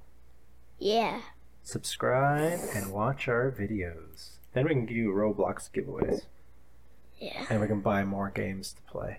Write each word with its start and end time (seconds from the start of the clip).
Yeah. 0.79 1.21
Subscribe 1.65 2.61
and 2.73 2.93
watch 2.93 3.27
our 3.27 3.51
videos. 3.51 4.37
Then 4.53 4.63
we 4.63 4.75
can 4.75 4.87
do 4.87 5.09
Roblox 5.09 5.69
giveaways. 5.73 6.21
Yeah. 7.19 7.47
And 7.51 7.61
we 7.61 7.67
can 7.67 7.81
buy 7.81 8.05
more 8.05 8.31
games 8.31 8.75
to 8.75 8.83
play. 8.83 9.19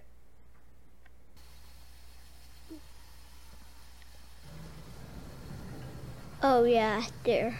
Oh, 6.41 6.63
yeah, 6.63 7.03
there. 7.25 7.59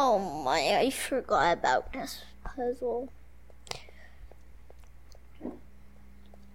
Oh 0.00 0.20
my, 0.44 0.78
I 0.78 0.90
forgot 0.90 1.58
about 1.58 1.92
this 1.92 2.22
puzzle. 2.44 3.10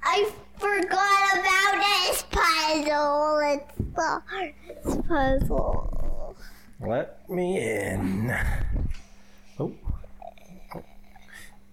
I 0.01 0.31
forgot 0.57 1.39
about 1.39 1.75
this 1.83 2.23
puzzle. 2.31 3.41
It's 3.43 3.75
the 3.95 4.21
hardest 4.25 5.07
puzzle. 5.09 6.37
Let 6.79 7.29
me 7.29 7.59
in. 7.59 8.33
Oh. 9.59 9.73
oh. 10.73 10.83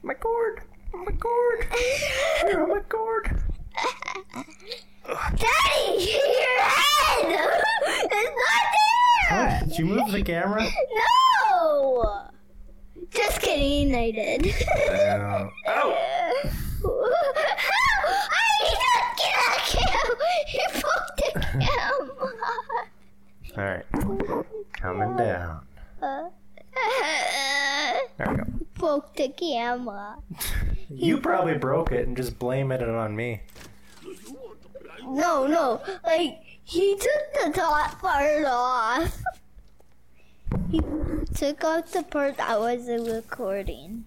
My 0.02 0.14
cord! 0.14 0.62
My 0.92 1.12
cord! 1.12 1.68
Where 2.42 2.66
my 2.66 2.80
cord? 2.80 3.42
Daddy, 5.06 6.02
your 6.02 6.62
head! 6.62 7.26
It's 8.12 8.32
not 8.42 8.64
there! 8.74 9.60
What? 9.60 9.68
Did 9.68 9.78
you 9.78 9.84
move 9.84 10.10
the 10.10 10.22
camera? 10.22 10.64
No! 10.68 11.29
I 13.52 14.12
did. 14.14 14.46
Uh, 14.46 15.48
oh! 15.66 15.92
I 18.30 18.32
didn't 18.62 19.18
get 19.18 19.50
a 19.50 19.52
cam! 19.66 20.08
He 20.46 20.62
poked 20.80 21.16
the 21.16 21.30
camera! 21.66 22.30
Alright. 23.58 23.86
Coming 24.80 25.16
down. 25.16 25.66
There 26.00 26.30
we 28.30 28.36
go. 28.36 28.44
Broke 28.78 29.14
the 29.16 29.28
camera. 29.28 30.16
You 30.92 31.18
probably 31.18 31.56
broke 31.56 31.92
it 31.92 32.08
and 32.08 32.16
just 32.16 32.36
blame 32.40 32.72
it 32.72 32.82
on 32.82 33.14
me. 33.14 33.42
No, 35.04 35.46
no, 35.46 35.80
like 36.04 36.40
he 36.64 36.96
took 36.96 37.32
the 37.44 37.52
top 37.52 38.00
part 38.00 38.44
off. 38.44 39.16
He 40.68 40.80
took 41.40 41.64
out 41.64 41.86
the 41.92 42.02
part 42.02 42.36
that 42.36 42.60
wasn't 42.60 43.08
recording. 43.08 44.04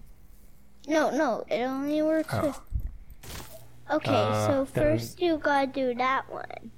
No, 0.86 1.10
no, 1.10 1.44
it 1.50 1.62
only 1.64 2.00
works 2.00 2.32
Oh. 2.32 2.46
with. 2.46 2.60
Okay, 3.90 4.14
Uh, 4.14 4.46
so 4.46 4.64
first 4.64 5.20
you 5.20 5.36
gotta 5.38 5.66
do 5.66 5.94
that 5.94 6.30
one. 6.30 6.70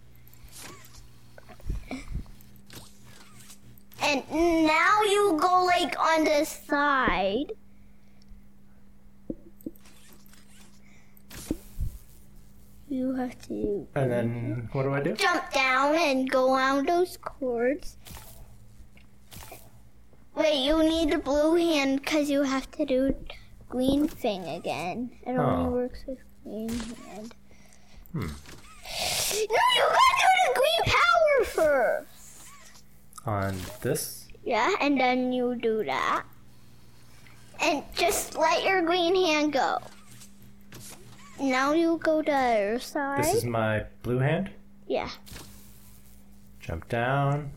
And 4.00 4.22
now 4.66 5.02
you 5.02 5.36
go 5.38 5.64
like 5.64 5.92
on 6.00 6.24
the 6.24 6.44
side. 6.46 7.52
You 12.88 13.14
have 13.14 13.36
to 13.48 13.86
And 13.94 14.10
then, 14.12 14.68
what 14.72 14.84
do 14.84 14.94
I 14.94 15.02
do? 15.02 15.14
jump 15.14 15.50
down 15.52 15.96
and 15.96 16.30
go 16.30 16.50
on 16.50 16.86
those 16.86 17.16
cords. 17.16 17.96
Wait, 20.36 20.64
you 20.64 20.82
need 20.82 21.10
the 21.12 21.18
blue 21.18 21.56
hand 21.56 22.00
because 22.02 22.28
you 22.30 22.42
have 22.42 22.70
to 22.72 22.84
do 22.84 23.14
green 23.68 24.06
thing 24.06 24.44
again. 24.44 25.10
It 25.26 25.30
only 25.36 25.66
Oh. 25.66 25.70
works 25.70 26.00
with 26.06 26.18
green 26.44 26.68
hand. 26.68 27.34
Hmm. 28.12 28.20
No, 28.20 28.26
you 29.76 29.84
gotta 29.98 30.16
do 30.22 30.32
the 30.44 30.54
green 30.54 30.82
power 30.94 31.44
first. 31.44 32.48
On 33.24 33.56
this? 33.80 34.28
Yeah, 34.44 34.74
and 34.80 35.00
then 35.00 35.32
you 35.32 35.56
do 35.56 35.82
that. 35.84 36.24
And 37.60 37.82
just 37.94 38.36
let 38.36 38.62
your 38.62 38.82
green 38.82 39.16
hand 39.16 39.52
go. 39.54 39.78
Now 41.40 41.72
you 41.72 41.98
go 42.02 42.22
to 42.22 42.30
the 42.30 42.36
other 42.36 42.78
side. 42.78 43.24
This 43.24 43.34
is 43.34 43.44
my 43.44 43.84
blue 44.02 44.18
hand. 44.18 44.50
yeah. 44.86 45.10
Jump 46.60 46.88
down, 46.88 47.52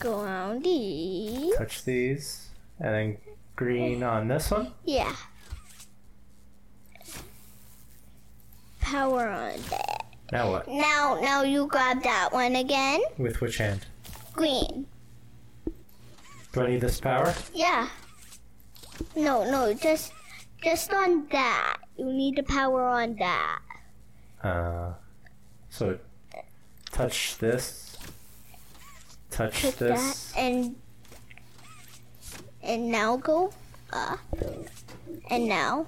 Go 0.00 0.20
around 0.20 0.62
these. 0.62 1.56
touch 1.56 1.84
these, 1.84 2.50
and 2.78 2.94
then 2.94 3.18
green 3.56 4.02
on 4.02 4.28
this 4.28 4.50
one. 4.50 4.72
Yeah. 4.84 5.14
Power 8.80 9.28
on 9.28 9.60
that. 9.70 10.04
Now 10.30 10.50
what? 10.52 10.68
Now, 10.68 11.18
now 11.20 11.42
you 11.42 11.66
grab 11.66 12.02
that 12.02 12.32
one 12.32 12.54
again. 12.56 13.00
With 13.16 13.40
which 13.40 13.58
hand? 13.58 13.86
Green. 14.32 14.86
Do 16.52 16.60
I 16.62 16.66
need 16.68 16.80
this 16.80 17.00
power? 17.00 17.34
Yeah. 17.52 17.88
No, 19.16 19.50
no, 19.50 19.74
just, 19.74 20.12
just 20.62 20.92
on 20.92 21.26
that. 21.32 21.78
You 21.96 22.06
need 22.06 22.36
the 22.36 22.42
power 22.44 22.84
on 22.84 23.16
that. 23.16 23.58
Uh, 24.42 24.92
so 25.68 25.98
touch 26.92 27.38
this, 27.38 27.87
touch 29.38 29.62
Put 29.62 29.78
this. 29.78 30.32
that 30.32 30.40
and, 30.40 30.74
and 32.62 32.90
now 32.90 33.16
go 33.16 33.52
up. 33.92 34.18
And 35.30 35.48
now, 35.48 35.86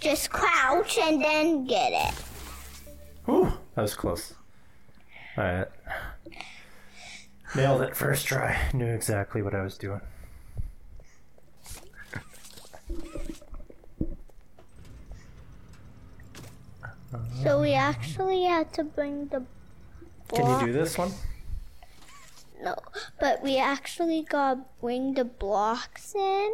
just 0.00 0.30
crouch 0.30 0.98
and 0.98 1.22
then 1.22 1.66
get 1.66 1.92
it. 1.92 2.14
Whew, 3.24 3.52
that 3.74 3.82
was 3.82 3.94
close. 3.94 4.34
Alright. 5.36 5.68
Nailed 7.56 7.82
it 7.82 7.96
first 7.96 8.26
try. 8.26 8.56
Knew 8.72 8.86
exactly 8.86 9.42
what 9.42 9.54
I 9.54 9.62
was 9.62 9.76
doing. 9.76 10.00
So 17.42 17.60
we 17.60 17.74
actually 17.74 18.44
had 18.44 18.72
to 18.74 18.84
bring 18.84 19.26
the. 19.26 19.42
Can 20.32 20.60
you 20.60 20.66
do 20.66 20.72
this 20.72 20.96
one? 20.96 21.10
But 23.20 23.42
we 23.42 23.58
actually 23.58 24.22
got 24.22 24.54
to 24.54 24.64
bring 24.80 25.14
the 25.14 25.24
blocks 25.24 26.14
in. 26.14 26.52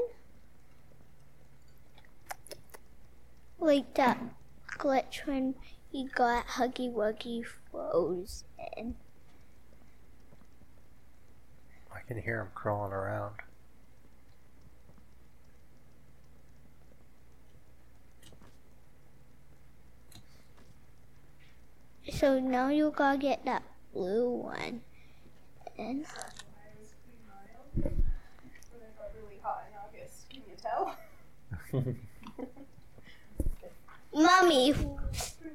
Like 3.58 3.94
that 3.94 4.18
glitch 4.78 5.26
when 5.26 5.56
he 5.90 6.04
got 6.04 6.46
Huggy 6.46 6.92
Wuggy 6.92 7.44
frozen. 7.44 8.96
I 11.92 12.00
can 12.06 12.22
hear 12.22 12.42
him 12.42 12.48
crawling 12.54 12.92
around. 12.92 13.34
So 22.10 22.40
now 22.40 22.68
you 22.68 22.92
gotta 22.94 23.18
get 23.18 23.44
that 23.44 23.62
blue 23.92 24.30
one. 24.30 24.82
And 25.78 26.04
When 27.74 27.86
it 27.86 27.94
got 28.98 29.12
really 29.22 29.38
hot 29.42 29.64
in 29.70 29.78
August. 29.78 30.28
Give 30.28 30.44
me 30.46 30.54
a 30.54 30.60
toe. 30.60 30.92
Mommy, 34.12 34.74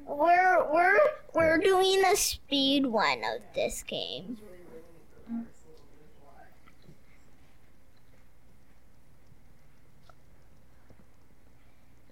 we're 0.06 0.72
we're 0.72 0.98
we're 1.34 1.58
doing 1.58 2.02
a 2.10 2.16
speed 2.16 2.86
one 2.86 3.18
of 3.18 3.42
this 3.54 3.82
game. 3.82 4.38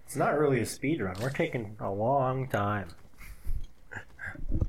It's 0.05 0.17
not 0.17 0.38
really 0.38 0.61
a 0.61 0.67
speed 0.67 1.00
run. 1.00 1.17
We're 1.23 1.31
taking 1.31 1.76
a 1.81 1.91
long 1.91 2.47
time. 2.49 2.88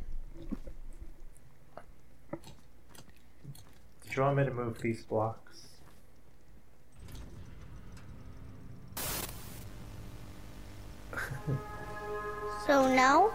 Did 4.13 4.17
you 4.17 4.23
want 4.25 4.37
me 4.37 4.45
to 4.45 4.53
move 4.53 4.79
these 4.79 5.03
blocks? 5.05 5.69
So 12.67 12.87
now, 12.93 13.31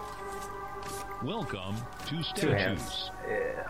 Welcome 1.24 1.74
to 2.06 2.22
Statues. 2.22 3.10
Yeah. 3.28 3.68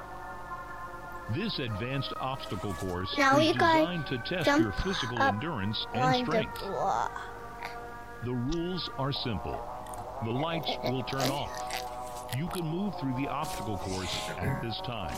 This 1.35 1.59
advanced 1.59 2.13
obstacle 2.21 2.75
course 2.75 3.17
Now 3.17 3.39
is 3.39 3.55
designed 3.55 4.07
to 4.09 4.19
test 4.19 4.47
your 4.47 4.73
physical 4.85 5.19
endurance 5.23 5.87
and 5.95 6.03
on 6.03 6.13
the 6.13 6.27
strength. 6.27 6.61
block. 6.61 7.13
The 8.27 8.35
rules 8.35 8.91
are 8.99 9.13
simple. 9.13 9.59
The 10.27 10.31
lights 10.31 10.77
will 10.85 11.05
turn 11.05 11.31
off. 11.31 12.35
You 12.37 12.49
can 12.49 12.67
move 12.67 12.95
through 13.01 13.15
the 13.15 13.29
obstacle 13.29 13.79
course 13.79 14.29
at 14.37 14.63
this 14.63 14.79
time. 14.85 15.17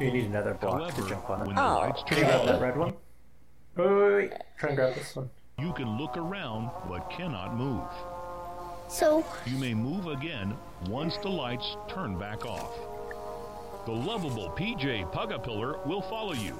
You 0.00 0.10
need 0.10 0.26
another 0.26 0.54
block 0.54 0.80
However, 0.80 1.02
to 1.02 1.08
jump 1.08 1.30
on 1.30 1.42
it. 1.42 1.54
the 1.54 1.60
Oh. 1.62 1.74
lights 1.78 2.02
Can 2.06 2.18
you 2.18 2.24
grab 2.24 2.46
that 2.46 2.60
red 2.60 2.76
one? 2.76 2.94
Wait, 3.76 3.86
wait, 3.90 4.14
wait. 4.14 4.32
Try 4.58 4.68
and 4.70 4.76
grab 4.76 4.94
this 4.94 5.14
one. 5.16 5.30
you 5.58 5.72
can 5.72 5.96
look 5.98 6.16
around 6.16 6.70
but 6.88 7.08
cannot 7.10 7.54
move. 7.54 7.82
So 8.88 9.24
You 9.46 9.56
may 9.58 9.74
move 9.74 10.06
again 10.06 10.56
once 10.88 11.16
the 11.18 11.28
lights 11.28 11.76
turn 11.88 12.18
back 12.18 12.44
off. 12.44 12.72
The 13.86 13.92
lovable 13.92 14.50
PJ 14.50 15.10
Pug-a-Pillar 15.12 15.78
will 15.86 16.02
follow 16.02 16.32
you. 16.34 16.56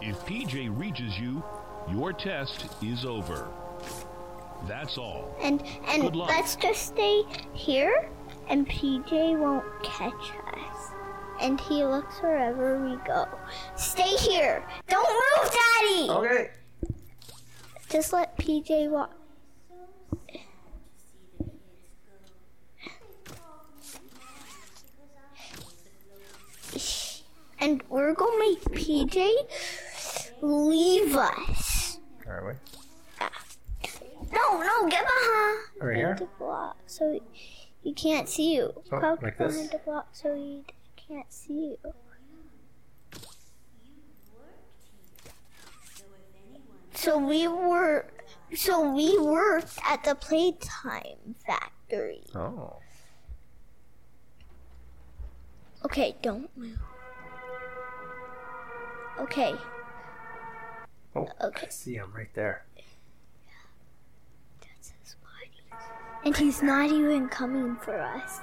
If 0.00 0.24
PJ 0.26 0.68
reaches 0.78 1.18
you, 1.18 1.42
your 1.90 2.12
test 2.12 2.66
is 2.82 3.04
over. 3.04 3.48
That's 4.66 4.96
all. 4.98 5.34
and 5.42 5.62
and 5.88 6.14
let's 6.16 6.56
just 6.56 6.86
stay 6.86 7.22
here, 7.52 8.08
and 8.48 8.66
PJ 8.68 9.38
won't 9.38 9.64
catch 9.82 10.12
us. 10.12 10.73
And 11.40 11.60
he 11.60 11.84
looks 11.84 12.20
wherever 12.20 12.78
we 12.84 12.96
go. 13.06 13.26
Stay 13.76 14.16
here. 14.16 14.64
Don't 14.88 15.08
move, 15.08 15.52
Daddy. 15.52 16.10
Okay. 16.10 16.50
Just 17.90 18.12
let 18.12 18.36
PJ 18.38 18.88
walk. 18.90 19.12
And 27.60 27.82
we're 27.88 28.14
gonna 28.14 28.38
make 28.38 28.60
PJ 28.72 29.30
leave 30.42 31.16
us. 31.16 31.98
Are 32.26 32.46
we? 32.46 32.52
Yeah. 33.20 33.28
No, 34.32 34.60
no, 34.60 34.88
get 34.88 35.04
behind 35.04 35.58
Right 35.80 35.96
here? 35.96 36.16
the 36.18 36.28
block 36.38 36.76
so 36.86 37.18
he 37.82 37.92
can't 37.92 38.28
see 38.28 38.56
you. 38.56 38.72
Oh, 38.92 39.18
like 39.22 39.38
this? 39.38 39.52
behind 39.54 39.70
the 39.70 39.78
block 39.84 40.08
so 40.12 40.34
he 40.34 40.64
can't 41.08 41.32
see 41.32 41.76
you. 41.84 41.92
So 46.94 47.18
we 47.18 47.46
were, 47.48 48.06
so 48.54 48.90
we 48.94 49.18
worked 49.18 49.78
at 49.86 50.04
the 50.04 50.14
playtime 50.14 51.34
factory. 51.46 52.22
Oh. 52.34 52.76
Okay, 55.84 56.16
don't 56.22 56.48
move. 56.56 56.78
Okay, 59.20 59.54
Oh, 61.16 61.28
Okay. 61.40 61.66
I 61.66 61.70
see 61.70 61.94
him 61.94 62.10
right 62.16 62.32
there. 62.34 62.64
that's 64.60 64.92
his 65.04 65.14
body. 65.22 65.80
And 66.24 66.36
he's 66.36 66.60
not 66.62 66.90
even 66.90 67.28
coming 67.28 67.76
for 67.76 67.96
us. 68.00 68.40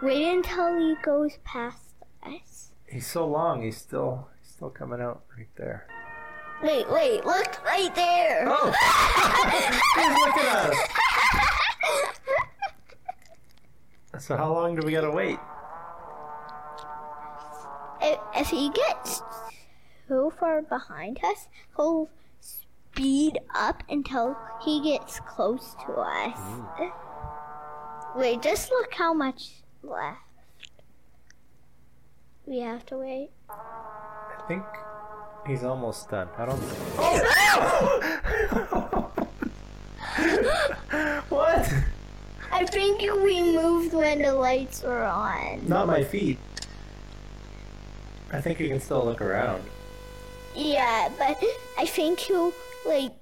Wait 0.00 0.26
until 0.32 0.78
he 0.78 0.94
goes 1.02 1.36
past 1.44 1.85
us. 2.26 2.70
He's 2.86 3.06
so 3.06 3.26
long. 3.26 3.62
He's 3.62 3.76
still 3.76 4.28
he's 4.42 4.52
still 4.52 4.70
coming 4.70 5.00
out 5.00 5.22
right 5.36 5.48
there. 5.56 5.86
Wait, 6.62 6.90
wait, 6.90 7.24
look 7.26 7.62
right 7.64 7.94
there. 7.94 8.44
Oh! 8.48 8.72
He's 9.94 10.18
looking 10.24 10.46
at 10.46 10.70
us. 14.16 14.24
So 14.24 14.36
how 14.38 14.54
long 14.54 14.74
do 14.74 14.86
we 14.86 14.92
gotta 14.92 15.10
wait? 15.10 15.38
if, 18.06 18.18
if 18.34 18.48
he 18.48 18.70
gets 18.70 19.22
so 20.08 20.30
far 20.30 20.62
behind 20.62 21.18
us, 21.24 21.48
he'll 21.76 22.08
speed 22.40 23.38
up 23.54 23.82
until 23.88 24.36
he 24.64 24.80
gets 24.82 25.20
close 25.20 25.74
to 25.86 25.92
us. 25.92 26.38
Wait, 28.14 28.40
just 28.42 28.70
look 28.70 28.94
how 28.94 29.12
much 29.12 29.62
left. 29.82 30.20
We 32.46 32.60
have 32.60 32.86
to 32.86 32.96
wait. 32.98 33.30
I 33.50 34.42
think 34.46 34.62
he's 35.48 35.64
almost 35.64 36.08
done. 36.08 36.28
I 36.38 36.46
don't. 36.46 36.60
Oh! 36.96 37.22
what? 41.28 41.74
I 42.52 42.64
think 42.64 43.02
we 43.02 43.42
moved 43.42 43.92
when 43.92 44.22
the 44.22 44.32
lights 44.32 44.84
were 44.84 45.04
on. 45.04 45.66
Not 45.66 45.88
my 45.88 46.04
feet. 46.04 46.38
I 48.32 48.40
think 48.40 48.60
you 48.60 48.68
can 48.68 48.80
still 48.80 49.04
look 49.04 49.20
around. 49.20 49.64
Yeah, 50.54 51.10
but 51.18 51.36
I 51.78 51.84
think 51.84 52.28
you 52.28 52.54
like 52.86 53.12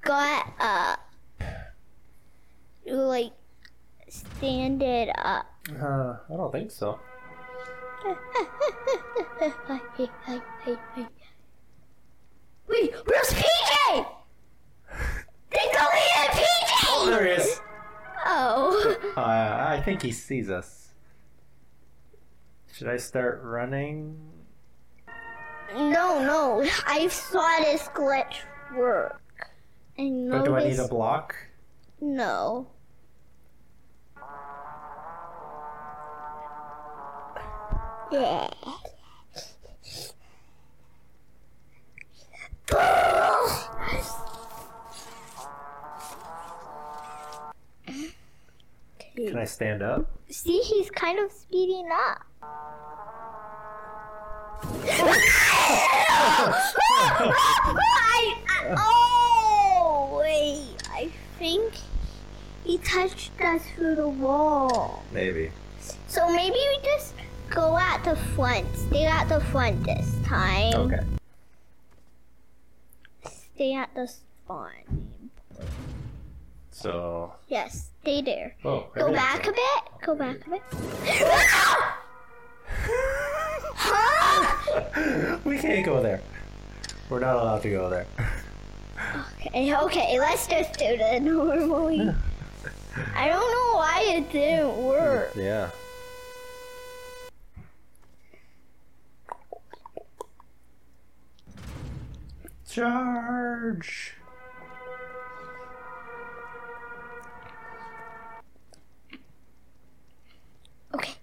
got 0.00 0.46
up. 0.58 1.00
You 2.86 2.94
like 2.94 3.32
stand 4.08 4.82
it 4.82 5.10
up. 5.18 5.46
Uh, 5.70 6.16
I 6.32 6.36
don't 6.36 6.52
think 6.52 6.70
so. 6.70 6.98
Wait, 12.68 12.94
where's 13.04 13.32
PJ? 13.32 14.06
They 15.50 15.66
deleted 15.72 16.30
PJ! 16.32 16.70
Oh, 16.88 17.06
there 17.08 17.24
he 17.24 17.32
is. 17.32 17.60
Oh. 18.26 18.96
Uh, 19.16 19.20
I 19.20 19.80
think 19.84 20.02
he 20.02 20.12
sees 20.12 20.50
us. 20.50 20.88
Should 22.72 22.88
I 22.88 22.96
start 22.96 23.40
running? 23.42 24.18
No, 25.74 26.22
no. 26.22 26.68
I 26.86 27.08
saw 27.08 27.58
this 27.60 27.88
glitch 27.94 28.36
work. 28.76 29.20
I 29.98 30.08
know 30.08 30.38
But 30.38 30.44
do 30.44 30.56
I 30.56 30.68
need 30.68 30.78
a 30.78 30.88
block? 30.88 31.34
No. 32.00 32.66
Yeah. 38.12 38.48
Can 49.16 49.38
I 49.38 49.44
stand 49.44 49.82
up? 49.82 50.10
See, 50.30 50.58
he's 50.60 50.90
kind 50.90 51.18
of 51.18 51.32
speeding 51.32 51.88
up. 51.90 52.22
I, 57.08 58.36
I- 58.48 58.74
oh, 58.78 60.18
wait. 60.20 60.82
I 60.92 61.10
think 61.38 61.74
he 62.64 62.78
touched 62.78 63.32
us 63.40 63.62
through 63.74 63.96
the 63.96 64.08
wall. 64.08 65.04
Maybe. 65.12 65.50
So 66.08 66.28
maybe 66.32 66.56
we 66.56 66.78
just 66.84 67.14
go 67.50 67.78
at 67.78 68.02
the 68.04 68.16
front. 68.34 68.66
Stay 68.76 69.04
at 69.04 69.28
the 69.28 69.40
front 69.40 69.84
this 69.84 70.16
time. 70.24 70.74
Okay. 70.74 71.00
Stay 73.54 73.74
at 73.74 73.94
the 73.94 74.06
spawn. 74.06 75.10
So. 76.70 77.32
Yes, 77.48 77.90
stay 78.02 78.20
there. 78.22 78.54
Oh. 78.64 78.86
Go 78.94 79.12
back 79.12 79.46
a 79.46 79.52
bit. 79.52 79.82
Go 80.04 80.14
back 80.14 80.46
a 80.46 80.50
bit. 80.50 80.62
huh? 83.74 85.38
we 85.44 85.58
can't 85.58 85.84
go 85.84 86.02
there. 86.02 86.20
We're 87.08 87.20
not 87.20 87.36
allowed 87.36 87.62
to 87.62 87.70
go 87.70 87.88
there. 87.88 88.06
Okay, 89.46 89.74
okay, 89.74 90.18
let's 90.18 90.46
just 90.46 90.78
do 90.78 90.96
the 90.96 91.20
normally. 91.20 92.00
I 93.14 93.28
don't 93.28 93.40
know 93.40 93.76
why 93.76 94.04
it 94.06 94.32
didn't 94.32 94.76
work. 94.76 95.32
Yeah. 95.36 95.70
Charge! 102.76 104.12
Okay, 110.94 111.14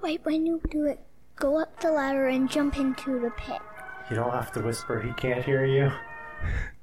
right 0.00 0.18
when 0.24 0.46
you 0.46 0.62
do 0.70 0.86
it, 0.86 0.98
go 1.36 1.60
up 1.60 1.78
the 1.80 1.92
ladder 1.92 2.28
and 2.28 2.48
jump 2.48 2.78
into 2.78 3.20
the 3.20 3.28
pit. 3.32 3.60
You 4.08 4.16
don't 4.16 4.30
have 4.30 4.50
to 4.52 4.62
whisper, 4.62 4.98
he 4.98 5.12
can't 5.12 5.44
hear 5.44 5.66
you. 5.66 5.92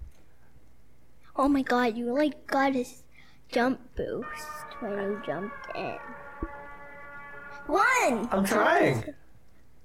oh 1.36 1.48
my 1.48 1.64
god, 1.64 1.98
you 1.98 2.14
like 2.14 2.46
got 2.46 2.76
his 2.76 3.02
jump 3.52 3.80
boost 3.96 4.46
when 4.82 4.92
you 4.92 5.22
jumped 5.26 5.76
in. 5.76 5.98
One! 7.66 8.30
I'm 8.32 8.46
trying! 8.46 9.04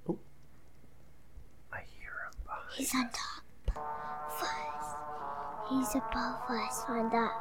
Oh. 0.06 0.18
I 1.72 1.78
hear 1.98 2.12
him 2.26 2.38
behind. 2.44 2.68
He's 2.76 2.94
on 2.94 3.04
top. 3.04 3.39
He's 5.70 5.94
above 5.94 6.40
us 6.50 6.84
on 6.88 7.10
that 7.10 7.32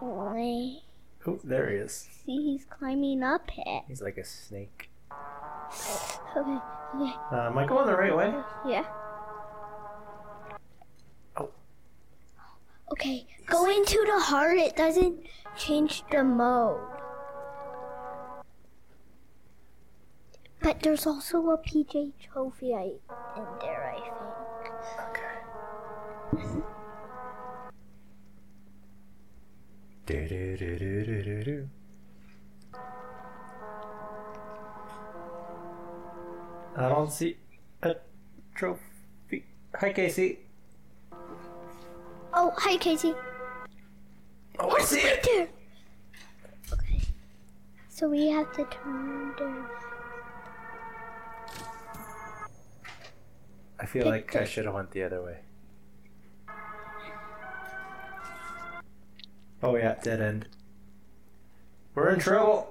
way. 0.00 0.82
Oh, 1.26 1.38
there 1.44 1.70
he 1.70 1.76
is. 1.76 2.08
See, 2.24 2.36
he's 2.42 2.64
climbing 2.64 3.22
up 3.22 3.48
it. 3.56 3.84
He's 3.88 4.02
like 4.02 4.18
a 4.18 4.24
snake. 4.24 4.90
Okay, 6.36 6.58
okay, 6.94 7.12
Uh, 7.32 7.46
am 7.50 7.58
I 7.58 7.66
going 7.66 7.86
the 7.86 7.96
right 7.96 8.16
way? 8.16 8.32
yeah. 8.66 8.84
Oh. 11.36 11.50
Okay, 12.92 13.26
go 13.46 13.68
into 13.70 14.04
the 14.06 14.18
heart. 14.20 14.56
It 14.58 14.76
doesn't 14.76 15.18
change 15.56 16.04
the 16.10 16.22
mode. 16.24 16.80
But 20.62 20.80
there's 20.82 21.06
also 21.06 21.38
a 21.50 21.58
PJ 21.58 22.12
trophy 22.32 22.74
I, 22.74 22.92
in 23.36 23.46
there, 23.60 23.94
I 23.94 24.00
think. 26.32 26.46
Okay. 26.46 26.62
I 36.76 36.88
don't 36.88 37.12
see 37.12 37.36
a 37.82 37.96
trophy. 38.54 39.44
Hi, 39.78 39.92
Casey. 39.92 40.38
Oh, 42.32 42.52
hi, 42.56 42.76
Casey. 42.76 43.14
Oh, 44.58 44.70
I 44.70 44.82
see 44.82 45.00
it. 45.00 45.22
There. 45.22 45.48
Okay. 46.72 47.00
So 47.88 48.08
we 48.08 48.28
have 48.28 48.50
to 48.52 48.64
turn 48.64 49.34
the. 49.36 49.64
I 53.78 53.86
feel 53.86 54.06
like 54.06 54.34
I 54.36 54.44
should 54.44 54.64
have 54.64 54.74
went 54.74 54.90
the 54.90 55.02
other 55.02 55.22
way. 55.22 55.38
Oh 59.62 59.76
yeah, 59.76 59.94
dead 60.02 60.20
end. 60.20 60.48
We're 61.94 62.10
in 62.10 62.18
trouble. 62.20 62.68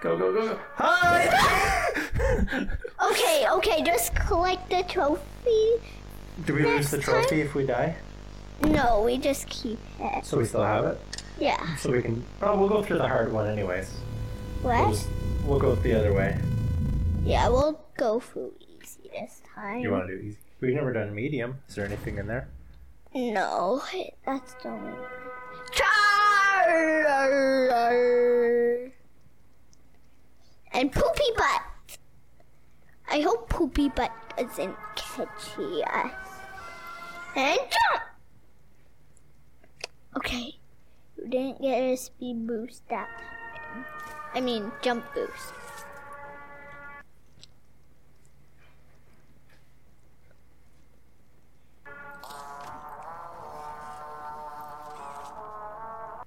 Go 0.00 0.16
go 0.16 0.32
go 0.32 0.48
go! 0.48 0.58
Hi! 0.76 1.86
Okay, 3.10 3.46
okay, 3.50 3.82
just 3.82 4.14
collect 4.14 4.68
the 4.70 4.82
trophy. 4.84 5.72
Do 6.44 6.54
we 6.54 6.62
lose 6.64 6.90
the 6.90 6.98
Next 6.98 7.06
trophy 7.08 7.40
if 7.40 7.54
we 7.54 7.64
die? 7.66 7.96
No, 8.62 9.02
we 9.02 9.16
just 9.18 9.48
keep 9.48 9.78
it. 9.98 10.24
So 10.24 10.38
we 10.38 10.44
still 10.44 10.62
have 10.62 10.84
it. 10.84 11.00
Yeah. 11.38 11.76
So 11.76 11.90
we 11.90 12.02
can. 12.02 12.24
Oh, 12.42 12.58
we'll 12.58 12.68
go 12.68 12.82
through 12.82 12.98
the 12.98 13.08
hard 13.08 13.32
one 13.32 13.48
anyways. 13.48 13.90
We'll, 14.62 14.74
What? 14.84 14.90
just, 14.92 15.08
we'll 15.44 15.58
go 15.58 15.74
the 15.74 15.94
other 15.98 16.12
way. 16.12 16.38
Yeah, 17.24 17.48
we'll 17.48 17.80
go 17.96 18.20
for 18.20 18.50
easy 18.60 19.10
this 19.12 19.42
time. 19.54 19.80
You 19.80 19.90
want 19.90 20.06
to 20.08 20.16
do 20.16 20.22
easy? 20.22 20.38
We've 20.60 20.74
never 20.74 20.92
done 20.92 21.14
medium. 21.14 21.56
Is 21.68 21.74
there 21.74 21.86
anything 21.86 22.18
in 22.18 22.26
there? 22.26 22.48
No, 23.14 23.82
that's 24.26 24.54
the 24.62 24.68
only 24.68 24.92
And 30.72 30.90
poopy 30.90 31.24
butt. 31.36 31.98
I 33.10 33.20
hope 33.20 33.48
poopy 33.48 33.88
butt 33.90 34.12
doesn't 34.38 34.76
catch 34.96 35.58
us. 35.58 36.10
And 37.36 37.58
jump. 37.58 38.02
Okay, 40.16 40.58
you 41.16 41.28
didn't 41.28 41.60
get 41.60 41.76
a 41.78 41.96
speed 41.96 42.46
boost 42.46 42.88
that 42.88 43.08
time. 43.18 43.84
I 44.34 44.40
mean, 44.40 44.72
jump 44.82 45.04
boost. 45.14 45.52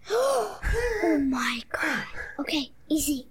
oh 0.09 1.19
my 1.29 1.61
god. 1.71 2.05
Okay, 2.39 2.71
easy. 2.89 3.27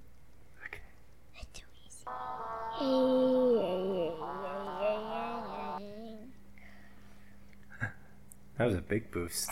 That 8.58 8.66
was 8.66 8.76
a 8.76 8.82
big 8.82 9.10
boost. 9.10 9.50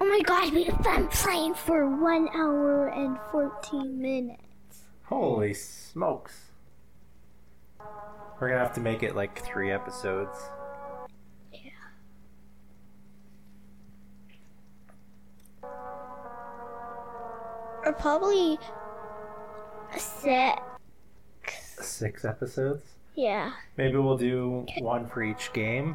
Oh 0.00 0.06
my 0.06 0.20
god, 0.24 0.54
we've 0.54 0.82
been 0.82 1.08
playing 1.08 1.52
for 1.54 1.86
one 2.00 2.28
hour 2.34 2.88
and 2.88 3.18
14 3.30 4.00
minutes. 4.00 4.42
Holy 5.04 5.52
smokes! 5.52 6.46
We're 8.40 8.48
gonna 8.48 8.60
have 8.60 8.74
to 8.76 8.80
make 8.80 9.02
it 9.02 9.14
like 9.14 9.38
three 9.44 9.70
episodes. 9.70 10.38
Or 17.88 17.92
probably 17.94 18.58
six. 19.96 20.60
Six 21.80 22.26
episodes. 22.26 22.82
Yeah. 23.14 23.52
Maybe 23.78 23.96
we'll 23.96 24.18
do 24.18 24.66
one 24.80 25.06
for 25.06 25.22
each 25.22 25.54
game. 25.54 25.94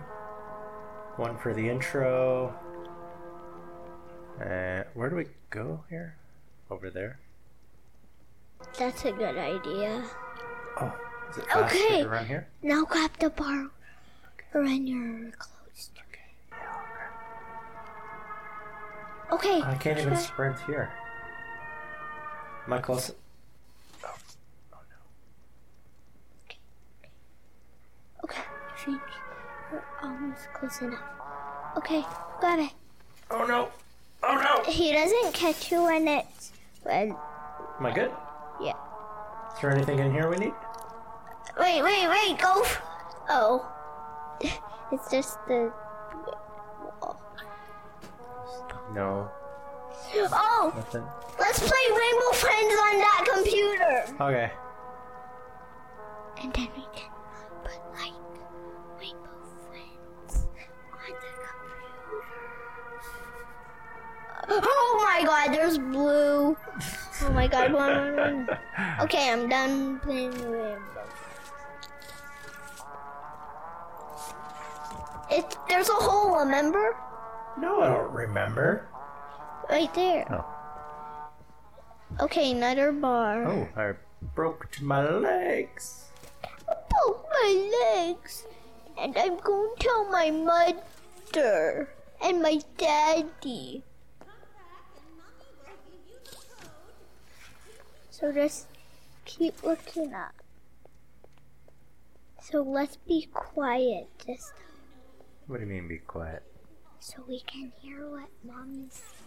One 1.17 1.37
for 1.37 1.53
the 1.53 1.69
intro. 1.69 2.55
Uh, 4.41 4.89
where 4.95 5.11
do 5.11 5.17
we 5.17 5.27
go 5.51 5.83
here? 5.87 6.15
Over 6.71 6.89
there. 6.89 7.19
That's 8.79 9.05
a 9.05 9.11
good 9.11 9.37
idea. 9.37 10.03
Oh, 10.81 10.91
is 11.29 11.37
it 11.37 11.45
faster 11.45 11.77
Okay. 11.77 12.01
to 12.01 12.09
run 12.09 12.25
here? 12.25 12.47
Now 12.63 12.85
grab 12.85 13.11
the 13.19 13.29
bar 13.29 13.67
when 14.53 14.87
you're 14.87 15.29
close 15.37 15.91
to 15.93 16.01
Okay. 16.09 16.31
Yeah. 19.29 19.35
Okay. 19.35 19.61
I 19.61 19.75
can't 19.75 19.99
even 19.99 20.17
sprint 20.17 20.59
here. 20.61 20.91
Am 22.65 22.73
I 22.73 22.79
close? 22.79 23.11
Oh, 24.05 24.07
oh 24.73 24.77
no. 24.89 24.97
Okay, 28.23 28.39
I 28.41 28.77
think 28.85 29.01
we're 29.71 29.83
almost 30.01 30.47
close 30.53 30.81
enough. 30.81 30.99
Okay, 31.77 32.01
got 32.41 32.59
it. 32.59 32.71
Oh 33.31 33.45
no! 33.45 33.69
Oh 34.23 34.35
no! 34.35 34.71
He 34.71 34.91
doesn't 34.93 35.33
catch 35.33 35.71
you 35.71 35.83
when 35.83 36.07
it's 36.07 36.51
when 36.83 37.15
Am 37.79 37.85
I 37.85 37.91
good? 37.93 38.11
yeah. 38.61 38.73
Is 39.55 39.61
there 39.61 39.71
anything 39.71 39.99
in 39.99 40.11
here 40.11 40.29
we 40.29 40.37
need? 40.37 40.53
Wait, 41.59 41.81
wait, 41.83 42.07
wait, 42.07 42.37
go. 42.39 42.61
f- 42.61 42.81
Oh, 43.29 43.65
it's 44.91 45.09
just 45.11 45.37
the. 45.47 45.71
No, 48.93 49.29
Oh, 50.15 50.71
nothing. 50.75 51.03
Let's 51.53 51.69
play 51.69 51.85
Rainbow 51.95 52.31
Friends 52.33 52.73
on 52.73 52.97
that 52.99 53.25
computer. 53.31 54.05
Okay. 54.21 54.51
And 56.41 56.53
then 56.53 56.67
we 56.75 56.83
can 56.95 57.11
put 57.63 57.79
like 57.93 58.13
Rainbow 58.99 59.37
Friends 59.69 60.47
on 60.91 61.11
the 61.11 61.33
computer. 64.49 64.65
Oh 64.65 64.99
my 65.03 65.23
god, 65.25 65.53
there's 65.53 65.77
blue. 65.77 66.57
Oh 67.21 67.29
my 67.33 67.47
god, 67.47 67.71
one, 67.71 68.15
one, 68.15 68.15
one. 68.15 68.57
Okay, 69.01 69.31
I'm 69.31 69.47
done 69.47 69.99
playing 69.99 70.31
Rainbow. 70.31 70.79
It, 75.31 75.57
there's 75.69 75.89
a 75.89 75.93
hole, 75.93 76.39
remember? 76.39 76.95
No, 77.59 77.81
I 77.81 77.89
don't 77.89 78.11
remember. 78.11 78.87
Right 79.69 79.93
there. 79.93 80.27
Oh. 80.31 80.52
Okay, 82.19 82.51
another 82.51 82.91
bar. 82.91 83.45
Oh, 83.47 83.67
I 83.75 83.93
broke 84.35 84.79
my 84.81 85.01
legs. 85.09 86.05
broke 86.67 87.27
my 87.31 87.95
legs. 87.95 88.45
And 88.99 89.17
I'm 89.17 89.37
going 89.39 89.75
to 89.77 89.83
tell 89.83 90.11
my 90.11 90.29
mother 90.29 91.89
and 92.21 92.41
my 92.41 92.59
daddy. 92.77 93.83
So 98.11 98.31
just 98.31 98.67
keep 99.25 99.63
looking 99.63 100.13
up. 100.13 100.33
So 102.41 102.61
let's 102.61 102.97
be 102.97 103.27
quiet 103.33 104.07
this 104.27 104.51
time 104.55 105.15
What 105.47 105.57
do 105.59 105.65
you 105.65 105.69
mean, 105.71 105.87
be 105.87 105.97
quiet? 105.97 106.43
so 106.99 107.21
we 107.27 107.41
can 107.41 107.73
hear 107.81 108.09
what 108.09 108.29
mom 108.45 108.87
is 108.87 108.93
saying. 108.93 109.22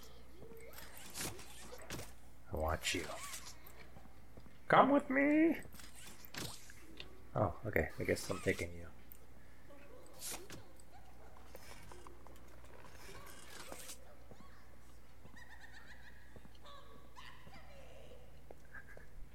I 2.53 2.57
want 2.57 2.95
you. 2.95 3.05
Come 4.69 4.91
with 4.91 5.09
me. 5.11 5.57
Oh, 7.35 7.53
okay. 7.67 7.89
I 8.01 8.05
guess 8.05 8.29
I'm 8.31 8.41
taking 8.41 8.69
you. 8.69 8.87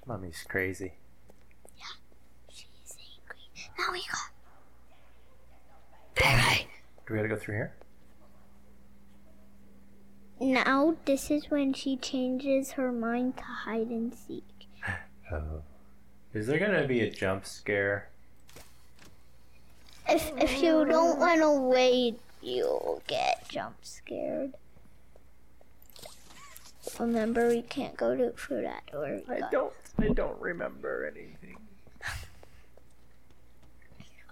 Mommy's 0.07 0.43
crazy. 0.47 0.93
Yeah, 1.77 1.83
she's 2.49 2.65
angry. 2.97 3.37
Now 3.77 3.93
we 3.93 3.99
go. 3.99 4.17
Bye 6.19 6.65
Do 7.07 7.13
we 7.13 7.17
gotta 7.17 7.29
go 7.29 7.37
through 7.37 7.55
here? 7.55 7.73
Now 10.41 10.95
this 11.05 11.29
is 11.29 11.51
when 11.51 11.71
she 11.73 11.97
changes 11.97 12.71
her 12.71 12.91
mind 12.91 13.37
to 13.37 13.43
hide 13.43 13.87
and 13.89 14.13
seek. 14.13 14.43
Oh. 15.31 15.61
Is 16.33 16.47
there 16.47 16.59
gonna 16.59 16.85
be 16.87 16.99
a 17.01 17.09
jump 17.09 17.45
scare? 17.45 18.09
If 20.09 20.31
if 20.37 20.61
you 20.61 20.83
don't 20.83 21.19
run 21.19 21.41
away, 21.41 22.15
you'll 22.41 23.01
get 23.07 23.47
jump 23.47 23.75
scared. 23.83 24.53
Remember, 26.99 27.47
we 27.47 27.61
can't 27.61 27.95
go 27.95 28.15
to 28.17 28.31
through 28.31 28.63
that 28.63 28.87
door. 28.91 29.21
We 29.29 29.39
got- 29.39 29.51
don't. 29.51 29.73
I 29.99 30.09
don't 30.09 30.41
remember 30.41 31.05
anything. 31.05 31.57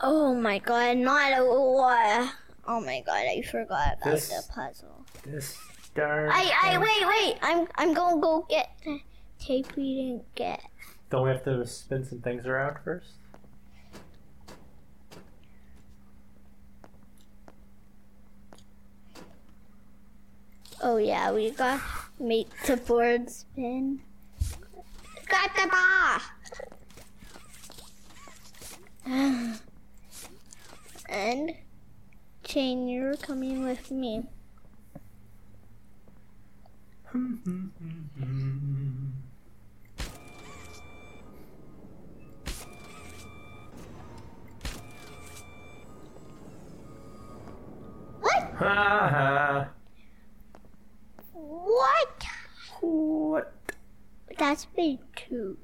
Oh 0.01 0.33
my 0.33 0.59
god, 0.59 0.97
not 0.97 1.37
a 1.39 1.45
war. 1.45 2.31
Oh 2.67 2.81
my 2.81 3.01
god, 3.05 3.25
I 3.25 3.41
forgot 3.43 3.97
about 4.01 4.11
This- 4.15 4.29
the 4.29 4.51
puzzle. 4.53 5.05
This 5.23 5.57
I 5.97 6.51
I 6.63 6.77
wait 6.77 7.07
wait. 7.07 7.37
I'm 7.41 7.67
I'm 7.75 7.93
gonna 7.93 8.21
go 8.21 8.45
get 8.49 8.71
the 8.83 8.99
tape 9.39 9.75
we 9.75 9.95
didn't 9.95 10.35
get. 10.35 10.61
Don't 11.09 11.23
we 11.23 11.29
have 11.29 11.43
to 11.45 11.65
spin 11.65 12.05
some 12.05 12.19
things 12.19 12.45
around 12.45 12.77
first? 12.83 13.13
Oh 20.81 20.97
yeah, 20.97 21.31
we 21.31 21.51
got 21.51 21.81
make 22.19 22.49
the 22.65 22.77
board 22.77 23.29
spin. 23.29 24.01
Got 25.27 25.55
the 25.55 25.67
bar. 25.67 26.21
and 31.09 31.53
Jane, 32.43 32.87
you're 32.87 33.15
coming 33.15 33.65
with 33.65 33.91
me. 33.91 34.23
What? 37.11 37.21
Ha 48.57 49.09
ha. 49.09 49.69
What? 51.33 52.23
What? 52.81 53.53
That's 54.37 54.65
big 54.65 54.99
too. 55.15 55.57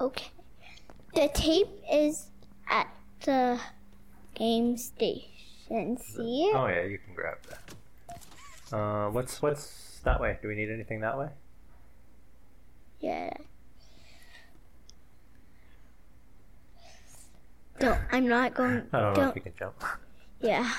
Okay. 0.00 0.30
The 1.18 1.26
tape 1.34 1.82
is 1.92 2.28
at 2.70 2.86
the 3.24 3.58
game 4.36 4.76
station. 4.76 5.98
See 5.98 6.44
it? 6.44 6.54
Oh 6.54 6.68
yeah, 6.68 6.84
you 6.84 6.98
can 6.98 7.12
grab 7.12 7.38
that. 7.50 8.76
Uh, 8.76 9.10
what's 9.10 9.42
what's 9.42 9.98
that 10.04 10.20
way? 10.20 10.38
Do 10.40 10.46
we 10.46 10.54
need 10.54 10.70
anything 10.70 11.00
that 11.00 11.18
way? 11.18 11.30
Yeah. 13.00 13.32
Don't. 17.80 17.98
I'm 18.12 18.28
not 18.28 18.54
going. 18.54 18.86
I 18.92 19.00
don't 19.00 19.14
know 19.14 19.14
Don't. 19.14 19.28
if 19.30 19.34
you 19.34 19.42
can 19.42 19.54
jump. 19.58 19.82
Yeah. 20.40 20.72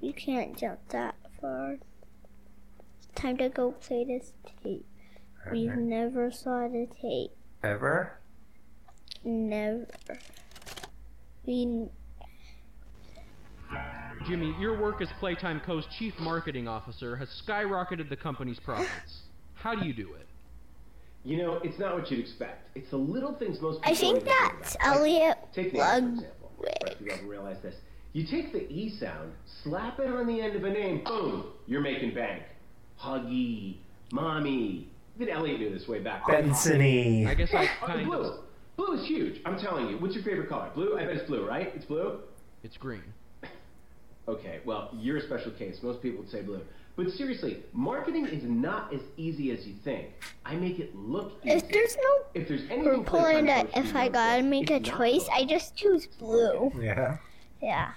You 0.00 0.12
can't 0.12 0.58
jump 0.58 0.80
that 0.88 1.14
far. 1.40 1.76
Time 3.14 3.36
to 3.36 3.48
go 3.48 3.70
play 3.70 4.04
this 4.04 4.32
tape. 4.64 4.84
We've 5.52 5.76
never 5.76 6.32
saw 6.32 6.66
the 6.66 6.88
tape. 7.00 7.30
Ever? 7.62 8.18
Never. 9.24 9.86
We. 11.46 11.88
Jimmy, 14.26 14.54
your 14.58 14.78
work 14.80 15.02
as 15.02 15.08
Playtime 15.18 15.60
Co.'s 15.66 15.86
chief 15.98 16.18
marketing 16.18 16.68
officer 16.68 17.16
has 17.16 17.28
skyrocketed 17.46 18.08
the 18.08 18.16
company's 18.16 18.60
profits. 18.60 19.22
How 19.54 19.74
do 19.74 19.86
you 19.86 19.92
do 19.92 20.14
it? 20.14 20.26
You 21.24 21.38
know, 21.38 21.54
it's 21.64 21.78
not 21.78 21.94
what 21.94 22.10
you'd 22.10 22.20
expect. 22.20 22.68
It's 22.76 22.90
the 22.90 22.98
little 22.98 23.34
things 23.34 23.60
most 23.60 23.82
people 23.82 23.92
I 23.92 23.98
think 23.98 24.24
don't 24.24 24.50
even 24.50 24.60
that's 24.60 24.74
about. 24.76 24.96
Elliot 24.98 25.38
Take 25.54 25.72
the 25.72 25.78
L, 25.80 26.00
for 26.00 26.08
example. 26.08 26.52
Right, 26.58 26.96
you 27.00 27.10
haven't 27.10 27.28
realized 27.28 27.62
this. 27.62 27.76
You 28.12 28.26
take 28.26 28.52
the 28.52 28.70
E 28.70 28.90
sound, 28.90 29.32
slap 29.62 29.98
it 29.98 30.06
on 30.08 30.26
the 30.26 30.40
end 30.40 30.54
of 30.54 30.64
a 30.64 30.70
name, 30.70 31.02
boom, 31.04 31.46
you're 31.66 31.80
making 31.80 32.14
bank. 32.14 32.42
Huggy, 33.00 33.76
mommy. 34.12 34.88
Even 35.16 35.28
Elliot 35.30 35.60
knew 35.60 35.76
this 35.76 35.88
way 35.88 36.00
back. 36.00 36.22
then. 36.26 36.50
Bensony. 36.50 37.26
I 37.26 37.34
guess 37.34 37.52
I 37.54 37.66
kind 37.84 38.12
of. 38.12 38.43
Blue 38.76 38.92
is 38.94 39.06
huge. 39.06 39.40
I'm 39.44 39.58
telling 39.58 39.88
you. 39.88 39.98
What's 39.98 40.14
your 40.14 40.24
favorite 40.24 40.48
color? 40.48 40.70
Blue? 40.74 40.98
I 40.98 41.04
bet 41.04 41.16
it's 41.16 41.28
blue, 41.28 41.46
right? 41.46 41.72
It's 41.74 41.84
blue? 41.84 42.20
It's 42.62 42.76
green. 42.76 43.02
Okay, 44.26 44.60
well, 44.64 44.88
you're 44.94 45.18
a 45.18 45.20
special 45.20 45.50
case. 45.50 45.80
Most 45.82 46.00
people 46.00 46.20
would 46.20 46.30
say 46.30 46.40
blue. 46.40 46.62
But 46.96 47.10
seriously, 47.10 47.62
marketing 47.74 48.24
is 48.24 48.42
not 48.42 48.90
as 48.94 49.02
easy 49.18 49.50
as 49.50 49.66
you 49.66 49.74
think. 49.84 50.12
I 50.46 50.54
make 50.54 50.78
it 50.78 50.96
look 50.96 51.32
easy. 51.44 51.56
If 51.56 51.68
there's 51.68 51.94
no 51.94 52.24
If 52.32 52.48
there's 52.48 52.62
anything 52.70 53.04
purple 53.04 53.20
Playtime 53.20 53.66
in 53.66 53.84
if 53.84 53.94
I 53.94 54.08
gotta 54.08 54.42
make 54.42 54.70
a 54.70 54.80
choice, 54.80 55.24
blue. 55.24 55.34
I 55.34 55.44
just 55.44 55.76
choose 55.76 56.06
blue. 56.06 56.72
Yeah. 56.80 57.18
Yeah. 57.60 57.92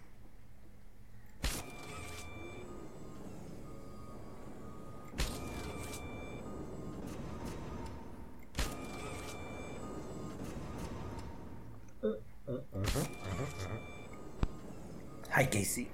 Hi, 15.29 15.45
Casey. 15.45 15.89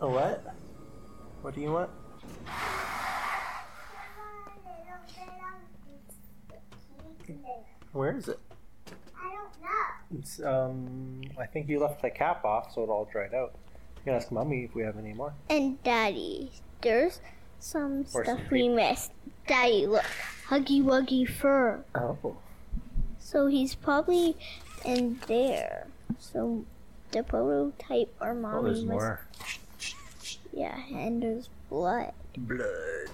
A 0.00 0.08
what? 0.08 0.54
What 1.42 1.54
do 1.54 1.60
you 1.60 1.72
want? 1.72 1.90
Where 7.92 8.16
is 8.16 8.28
it? 8.28 8.38
I 9.16 9.34
don't 9.34 9.62
know. 9.62 10.18
It's, 10.18 10.40
um, 10.42 11.20
I 11.38 11.46
think 11.46 11.68
you 11.68 11.78
left 11.78 12.02
the 12.02 12.10
cap 12.10 12.44
off, 12.44 12.72
so 12.74 12.82
it 12.84 12.88
all 12.88 13.08
dried 13.10 13.34
out. 13.34 13.54
You 13.96 14.02
can 14.04 14.14
ask 14.14 14.32
mommy 14.32 14.64
if 14.64 14.74
we 14.74 14.82
have 14.82 14.98
any 14.98 15.12
more. 15.12 15.34
And 15.50 15.82
Daddy, 15.82 16.52
there's 16.80 17.20
some 17.60 18.04
Or 18.14 18.24
stuff 18.24 18.38
some 18.38 18.48
we 18.50 18.68
missed. 18.68 19.12
Daddy, 19.46 19.86
look, 19.86 20.04
Huggy 20.48 20.82
Wuggy 20.82 21.28
fur. 21.28 21.84
Oh. 21.94 22.36
So 23.32 23.46
he's 23.46 23.74
probably 23.74 24.36
in 24.84 25.18
there. 25.26 25.86
So 26.18 26.66
the 27.12 27.22
prototype 27.22 28.12
or 28.20 28.32
Oh, 28.32 28.34
mommy 28.34 28.72
there's 28.72 28.84
must. 28.84 28.90
more. 28.92 29.20
Yeah, 30.52 30.76
and 30.92 31.22
there's 31.22 31.48
blood. 31.70 32.12
Blood. 32.36 33.08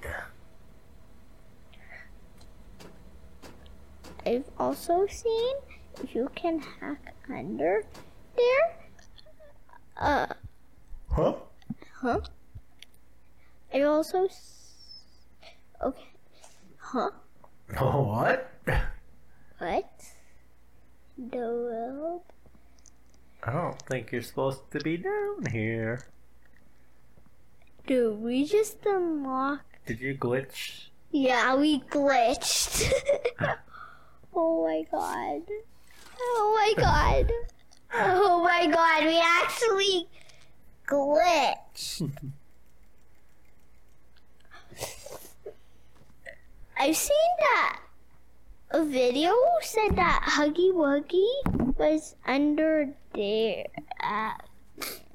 I've 4.26 4.44
also 4.59 5.07
seen 5.07 5.54
if 6.02 6.14
you 6.16 6.28
can 6.35 6.59
hack 6.59 7.14
under 7.31 7.85
there. 8.37 8.76
Uh, 9.96 10.26
Huh? 11.11 11.35
huh? 12.02 12.20
I 13.72 13.83
also. 13.83 14.24
S- 14.26 15.04
okay. 15.81 16.09
Huh? 16.78 17.11
Oh, 17.81 18.02
what? 18.09 18.50
What? 19.59 19.90
the 21.18 21.38
world. 21.38 22.23
I 23.42 23.53
don't 23.53 23.83
think 23.83 24.12
you're 24.12 24.23
supposed 24.23 24.71
to 24.71 24.79
be 24.81 24.97
down 24.97 25.47
here. 25.51 26.07
Dude, 27.87 28.21
we 28.21 28.44
just 28.44 28.87
unlocked. 28.87 29.85
Did 29.87 30.01
you 30.01 30.14
glitch? 30.14 30.90
Yeah, 31.11 31.57
we 31.57 31.81
glitched. 31.81 32.92
oh 34.35 34.64
my 34.64 34.85
god. 34.90 35.42
Oh 36.21 36.55
my 36.57 36.75
god. 36.81 37.33
Oh 37.94 38.42
my 38.44 38.66
god, 38.66 39.05
we 39.05 39.18
actually 39.18 40.09
glitched. 40.87 42.11
I've 46.79 46.97
seen 46.97 47.16
that 47.40 47.81
a 48.70 48.85
video 48.85 49.35
said 49.62 49.96
that 49.96 50.22
Huggy 50.26 50.72
Wuggy 50.72 51.76
was 51.78 52.16
under 52.26 52.94
there. 53.14 53.66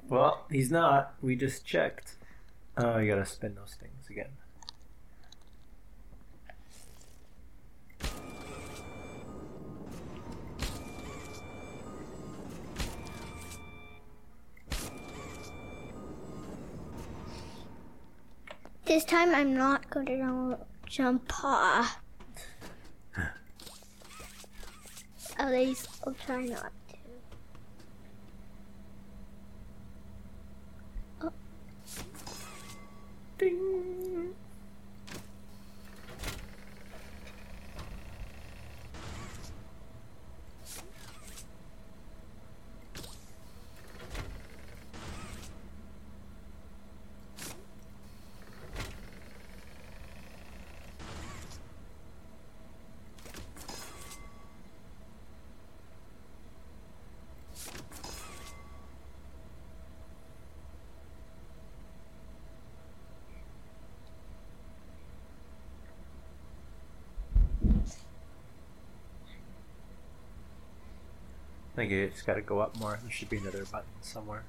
Well, 0.08 0.44
he's 0.50 0.70
not. 0.70 1.14
We 1.22 1.36
just 1.36 1.64
checked. 1.64 2.16
Oh, 2.76 2.98
you 2.98 3.08
gotta 3.08 3.26
spin 3.26 3.54
those 3.54 3.76
things 3.80 4.08
again. 4.10 4.30
this 18.94 19.04
time 19.04 19.34
I'm 19.34 19.56
not 19.56 19.90
gonna 19.90 20.58
jump 20.86 21.32
off. 21.42 22.03
At 25.36 25.50
least 25.50 25.88
I'll 26.06 26.14
try 26.26 26.44
not 26.44 26.72
to. 26.88 26.96
Oh. 31.22 31.32
Ding. 33.38 34.34
I 71.74 71.76
think 71.76 71.90
you 71.90 72.08
just 72.08 72.24
gotta 72.24 72.40
go 72.40 72.60
up 72.60 72.78
more. 72.78 73.00
There 73.02 73.10
should 73.10 73.28
be 73.28 73.38
another 73.38 73.64
button 73.64 73.88
somewhere. 74.00 74.44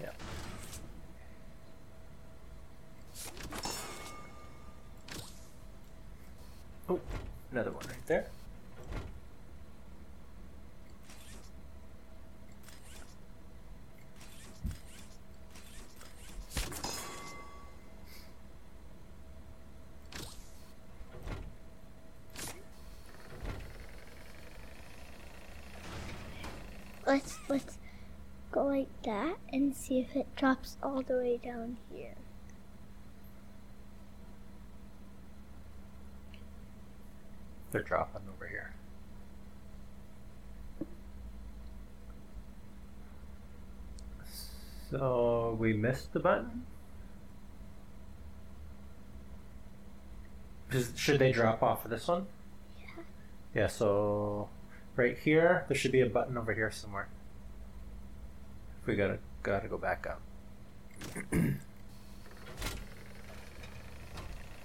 Yeah. 0.00 0.10
Oh, 6.88 7.00
another 7.50 7.72
one 7.72 7.84
right 7.88 8.06
there. 8.06 8.28
Let's 27.14 27.38
let's 27.48 27.78
go 28.50 28.64
like 28.64 28.88
that 29.04 29.36
and 29.52 29.72
see 29.76 30.00
if 30.00 30.16
it 30.16 30.34
drops 30.34 30.76
all 30.82 31.00
the 31.00 31.14
way 31.14 31.36
down 31.36 31.76
here. 31.92 32.16
They're 37.70 37.82
dropping 37.82 38.22
over 38.34 38.48
here. 38.48 38.74
So 44.90 45.56
we 45.60 45.72
missed 45.72 46.12
the 46.14 46.18
button. 46.18 46.66
Should 50.96 51.20
they 51.20 51.30
drop 51.30 51.62
off 51.62 51.84
of 51.84 51.92
this 51.92 52.08
one? 52.08 52.26
Yeah. 52.80 53.02
Yeah. 53.54 53.66
So 53.68 54.48
right 54.96 55.18
here, 55.18 55.64
there 55.68 55.76
should 55.76 55.92
be 55.92 56.00
a 56.00 56.06
button 56.06 56.36
over 56.38 56.54
here 56.54 56.70
somewhere. 56.70 57.08
We 58.86 58.96
gotta 58.96 59.18
gotta 59.42 59.68
go 59.68 59.78
back 59.78 60.06
up. 60.06 60.20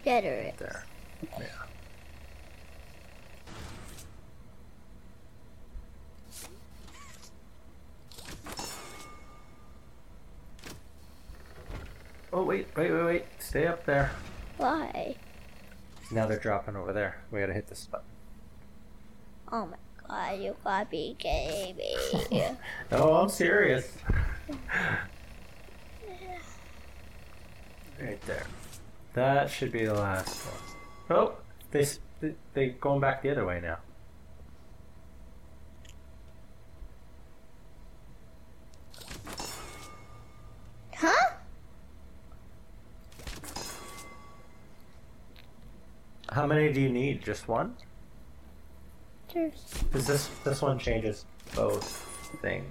Get 0.03 0.23
her. 0.23 0.53
There. 0.57 0.85
Yeah. 1.39 1.45
Oh 12.31 12.43
wait, 12.43 12.67
wait, 12.75 12.91
wait, 12.91 13.03
wait! 13.03 13.25
Stay 13.39 13.65
up 13.65 13.85
there. 13.85 14.11
Why? 14.57 15.15
Now 16.11 16.27
they're 16.27 16.37
dropping 16.39 16.75
over 16.75 16.93
there. 16.93 17.23
We 17.31 17.39
gotta 17.39 17.53
hit 17.53 17.67
this 17.67 17.85
button. 17.85 18.05
Oh 19.51 19.65
my 19.65 19.77
god, 20.10 20.39
you 20.39 20.56
gotta 20.63 20.86
be 20.89 21.15
kidding 21.17 21.76
me. 21.78 21.95
Oh, 22.91 23.13
I'm 23.15 23.30
serious. 23.30 23.91
right 28.02 28.22
there. 28.26 28.45
That 29.13 29.50
should 29.50 29.72
be 29.72 29.86
the 29.86 29.93
last 29.93 30.36
one. 31.08 31.17
Oh, 31.19 31.34
they- 31.72 31.88
they 32.54 32.69
going 32.69 33.00
back 33.00 33.22
the 33.22 33.30
other 33.32 33.45
way 33.45 33.60
now. 33.62 33.78
huh? 40.95 41.34
How 46.32 46.45
many 46.45 46.72
do 46.72 46.80
you 46.82 46.89
need? 46.89 47.24
Just 47.24 47.48
one? 47.48 47.76
There's 49.33 49.73
Because 49.83 50.07
this 50.07 50.29
this 50.43 50.61
one 50.61 50.79
changes 50.79 51.25
both 51.55 51.83
things. 52.41 52.65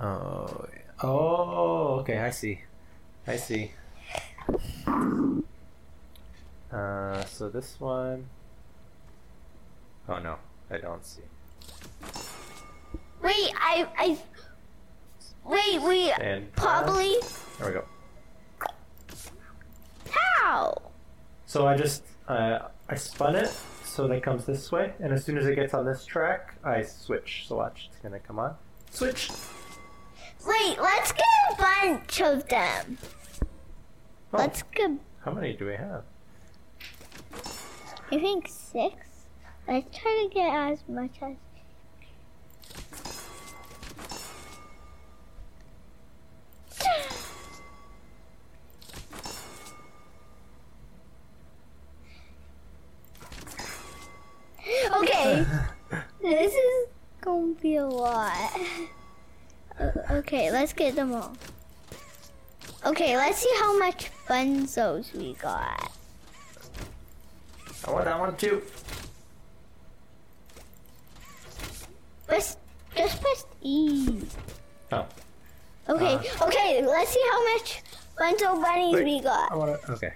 Oh, 0.00 0.66
oh, 1.02 1.98
okay. 2.00 2.18
I 2.18 2.30
see. 2.30 2.60
I 3.26 3.36
see. 3.36 3.72
Uh, 6.72 7.24
so 7.24 7.48
this 7.48 7.78
one. 7.80 8.26
Oh 10.08 10.18
no, 10.18 10.36
I 10.70 10.78
don't 10.78 11.04
see. 11.04 11.22
Wait, 13.22 13.52
I 13.56 13.86
I 13.98 14.18
Wait, 15.44 15.82
we 15.82 16.10
And 16.12 16.52
probably 16.54 17.16
there 17.58 17.66
we 17.68 17.72
go. 17.72 17.84
how? 20.10 20.76
So 21.46 21.66
I 21.66 21.76
just 21.76 22.04
uh, 22.28 22.68
I 22.90 22.96
spun 22.96 23.36
it 23.36 23.54
so 23.84 24.08
that 24.08 24.14
it 24.14 24.22
comes 24.24 24.44
this 24.46 24.72
way, 24.72 24.92
and 24.98 25.12
as 25.12 25.24
soon 25.24 25.38
as 25.38 25.46
it 25.46 25.54
gets 25.54 25.74
on 25.74 25.86
this 25.86 26.04
track, 26.04 26.56
I 26.64 26.82
switch. 26.82 27.44
So 27.46 27.54
watch, 27.56 27.88
it's 27.88 28.02
gonna 28.02 28.18
come 28.18 28.40
on. 28.40 28.56
Switch. 28.90 29.30
Wait, 30.44 30.76
let's 30.80 31.12
get 31.12 31.24
a 31.52 31.56
bunch 31.56 32.20
of 32.20 32.48
them. 32.48 32.98
Oh, 34.32 34.38
Let's 34.38 34.62
get 34.74 34.90
how 35.24 35.32
many 35.32 35.52
do 35.52 35.66
we 35.66 35.74
have? 35.76 36.02
I 38.10 38.18
think 38.18 38.48
six. 38.48 38.96
Let's 39.68 39.96
try 39.96 40.26
to 40.28 40.34
get 40.34 40.52
as 40.52 40.80
much 40.88 41.12
as 41.22 41.36
Okay. 54.92 55.44
this 56.22 56.52
is 56.52 56.86
gonna 57.20 57.54
be 57.54 57.76
a 57.76 57.86
lot. 57.86 58.60
O- 59.80 59.92
Okay, 60.30 60.46
let's 60.52 60.72
get 60.72 60.94
them 60.94 61.12
all. 61.12 61.36
Okay, 62.86 63.16
let's 63.16 63.38
see 63.38 63.52
how 63.58 63.76
much 63.76 64.12
bunzos 64.28 65.12
we 65.12 65.34
got. 65.34 65.90
I 67.84 67.90
want 67.90 68.04
that 68.04 68.16
one 68.16 68.36
too. 68.36 68.62
Press, 72.28 72.56
just 72.94 73.20
press 73.20 73.44
E. 73.62 74.20
Oh. 74.92 75.04
Okay, 75.88 76.14
uh, 76.14 76.46
okay, 76.46 76.86
let's 76.86 77.10
see 77.10 77.24
how 77.32 77.44
much 77.52 77.82
bunzo 78.16 78.62
bunnies 78.62 78.94
Wait, 78.94 79.04
we 79.04 79.18
I 79.18 79.22
got. 79.22 79.58
want 79.58 79.82
to. 79.82 79.92
Okay. 79.94 80.12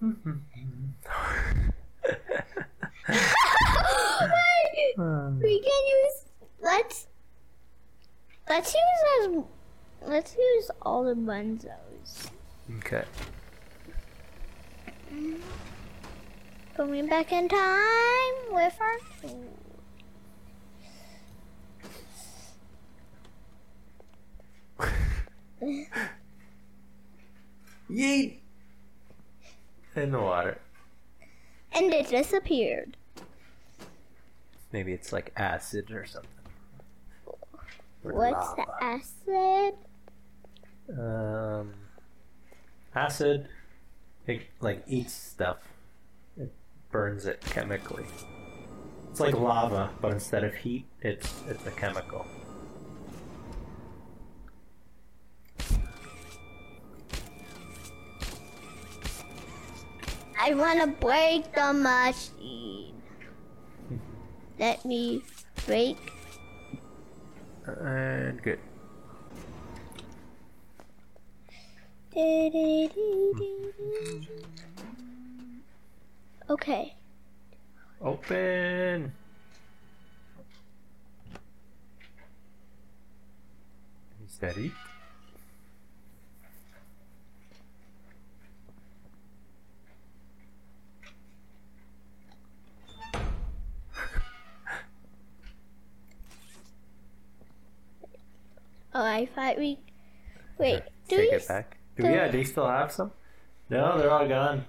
we 5.42 5.58
can 5.58 5.82
use. 5.98 6.16
Let's. 6.62 7.09
Let's 8.50 8.74
use 8.74 8.82
as. 9.22 10.08
Let's 10.08 10.34
use 10.36 10.70
all 10.82 11.04
the 11.04 11.14
bunzos. 11.14 12.30
Okay. 12.78 13.04
Going 16.76 17.06
back 17.06 17.30
in 17.30 17.48
time 17.48 18.34
with 18.50 18.76
our 18.80 18.98
food. 19.20 19.50
Yeet. 27.88 28.38
In 29.94 30.10
the 30.10 30.18
water. 30.18 30.58
And 31.72 31.94
it 31.94 32.08
disappeared. 32.08 32.96
Maybe 34.72 34.92
it's 34.92 35.12
like 35.12 35.32
acid 35.36 35.92
or 35.92 36.04
something. 36.04 36.39
What's 38.02 38.54
the 38.54 38.62
lava. 38.62 38.76
acid? 38.80 39.74
Um, 40.98 41.74
acid, 42.94 43.48
it 44.26 44.42
like 44.60 44.82
eats 44.86 45.12
stuff. 45.12 45.58
It 46.36 46.52
burns 46.90 47.26
it 47.26 47.40
chemically. 47.42 48.06
It's 49.10 49.20
like 49.20 49.34
lava, 49.34 49.90
but 50.00 50.12
instead 50.12 50.44
of 50.44 50.54
heat, 50.54 50.86
it's 51.02 51.42
it's 51.48 51.66
a 51.66 51.70
chemical. 51.72 52.26
I 60.42 60.54
want 60.54 60.80
to 60.80 60.86
break 60.86 61.52
the 61.52 61.72
machine. 61.74 62.94
Let 64.58 64.84
me 64.86 65.22
break. 65.66 65.98
And 67.66 68.42
good. 68.42 68.58
Okay. 76.50 76.94
Open. 78.00 79.12
Steady. 84.26 84.72
Oh, 84.72 84.89
I 99.20 99.26
thought 99.26 99.58
we. 99.58 99.78
Wait, 100.58 100.82
do 101.08 101.16
Take 101.16 101.30
we? 101.30 101.36
it 101.36 101.46
back. 101.48 101.76
Do 101.96 102.04
we? 102.04 102.10
Yeah. 102.14 102.28
Do 102.28 102.38
you 102.38 102.44
still 102.44 102.66
have 102.66 102.90
some? 102.90 103.12
No, 103.68 103.98
they're 103.98 104.10
all 104.10 104.26
gone. 104.26 104.64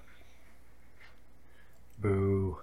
Boo. 2.00 2.58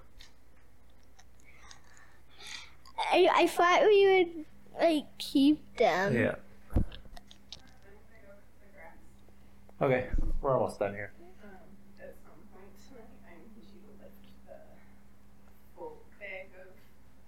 I, 3.11 3.29
I 3.35 3.47
thought 3.47 3.83
we 3.87 4.07
would 4.07 4.45
like 4.83 5.07
keep 5.17 5.77
them. 5.77 6.15
Yeah. 6.15 6.35
Okay, 9.81 10.09
we're 10.43 10.55
almost 10.55 10.79
done 10.81 10.93
here. 10.93 11.13
At 12.01 12.15
some 12.25 12.33
point, 12.53 12.67
um, 12.91 12.99
um, 12.99 13.05
I 13.25 13.33
need 13.39 13.55
you 13.57 13.81
to 13.81 14.03
lift 14.03 14.13
the 14.45 14.53
bag 16.19 16.51
of 16.59 16.67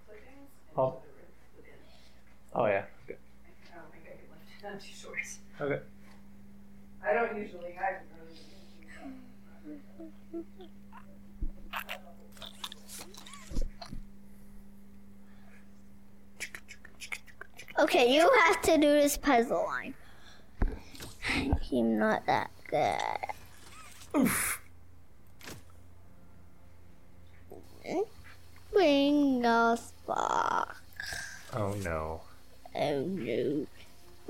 clippings 0.05 0.51
into 0.69 0.79
Oh. 0.81 0.99
the 1.01 1.63
room. 1.63 1.73
Oh 2.53 2.65
yeah. 2.67 2.83
Good. 3.07 3.17
I 3.73 3.75
don't 3.79 3.91
think 3.93 4.03
I 4.05 4.19
can 4.19 4.27
lift 4.29 4.63
it. 4.63 4.67
I'm 4.67 4.70
too 4.81 4.93
short. 4.93 5.17
Okay. 5.59 5.81
I 7.03 7.13
don't 7.13 7.35
usually 7.37 7.73
hide 7.73 7.99
really. 8.15 8.39
Okay, 17.79 18.13
you 18.13 18.29
have 18.45 18.61
to 18.63 18.77
do 18.77 18.87
this 18.87 19.15
puzzle 19.17 19.65
line. 19.65 19.93
I'm 21.71 21.97
not 21.97 22.25
that 22.27 22.51
good. 22.67 22.99
Bring 28.71 29.45
us 29.45 29.93
back. 30.07 30.75
Oh 31.53 31.73
no. 31.83 32.21
Oh 32.75 33.03
no. 33.03 33.65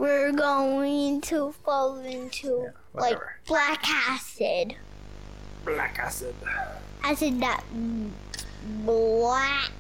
We're 0.02 0.32
going 0.32 1.22
to 1.22 1.52
fall 1.64 2.00
into 2.00 2.72
like 2.92 3.20
black 3.46 3.88
acid. 3.88 4.76
Black 5.64 6.00
acid. 6.00 6.34
Acid 7.04 7.40
that 7.40 7.64
black. 8.84 9.72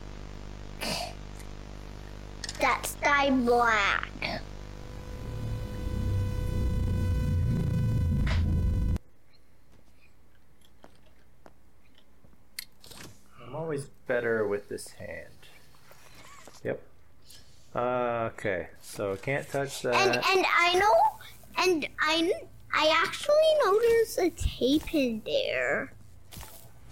That's 2.59 2.93
dye 3.01 3.31
black. 3.31 4.11
I'm 13.43 13.55
always 13.55 13.87
better 14.05 14.47
with 14.47 14.69
this 14.69 14.89
hand. 14.89 15.47
Yep. 16.63 16.79
Uh, 17.73 18.29
okay, 18.33 18.67
so 18.81 19.13
I 19.13 19.15
can't 19.15 19.47
touch 19.47 19.81
that. 19.83 19.95
And 19.95 20.15
and 20.15 20.45
I 20.57 20.73
know, 20.77 20.93
and 21.57 21.87
I 21.99 22.31
I 22.73 23.01
actually 23.03 23.35
noticed 23.65 24.17
a 24.19 24.29
tape 24.29 24.93
in 24.93 25.21
there. 25.25 25.93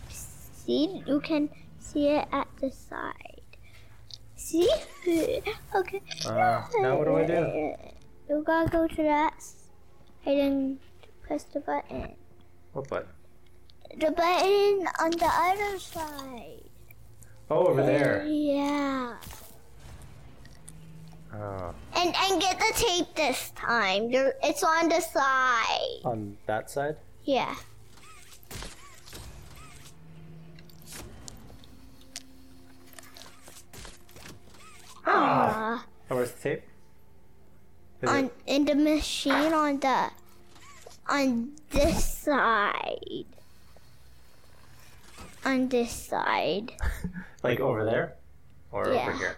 See, 0.10 1.04
you 1.06 1.20
can 1.20 1.50
see 1.80 2.08
it 2.08 2.28
at 2.32 2.48
the 2.62 2.72
side. 2.72 3.42
See? 4.36 4.70
Okay. 5.76 6.02
Uh, 6.26 6.62
now 6.80 6.98
what 6.98 7.06
do 7.06 7.15
I 7.15 7.26
do? 7.26 7.74
You 8.30 8.44
gotta 8.46 8.70
go 8.70 8.88
to 8.88 9.04
that. 9.04 9.44
I 10.26 10.34
didn't 10.36 10.80
press 11.22 11.44
the 11.46 11.60
button. 11.60 12.15
What 12.74 12.88
button? 12.88 13.08
The 13.98 14.12
button 14.12 14.88
on 15.00 15.12
the 15.12 15.30
other 15.32 15.80
side. 15.80 16.70
Oh, 17.50 17.68
over 17.68 17.84
there. 17.84 18.26
Yeah. 18.26 19.15
Oh, 21.39 21.73
And 21.95 22.13
and 22.15 22.41
get 22.41 22.60
the 22.60 22.73
tape 22.75 23.15
this 23.15 23.52
time. 23.56 24.12
There, 24.12 24.34
it's 24.43 24.63
on 24.63 24.89
the 24.89 24.99
side. 24.99 26.02
on 26.04 26.38
that 26.47 26.69
side? 26.69 26.97
Yeah. 27.23 27.56
Ah. 35.06 35.86
Oh, 36.10 36.15
where's 36.15 36.32
the 36.32 36.41
tape? 36.41 36.63
Is 38.02 38.10
on 38.10 38.25
it? 38.25 38.34
in 38.47 38.65
the 38.65 38.75
machine 38.75 39.54
on 39.54 39.80
the 39.80 40.10
on 41.08 41.52
this 41.71 42.06
side. 42.06 43.25
On 45.45 45.67
this 45.69 45.91
side. 45.91 46.71
Like 47.41 47.62
over 47.62 47.86
there? 47.86 48.15
Or 48.73 48.84
over 48.84 48.93
Yeah. 48.93 49.17
here? 49.17 49.38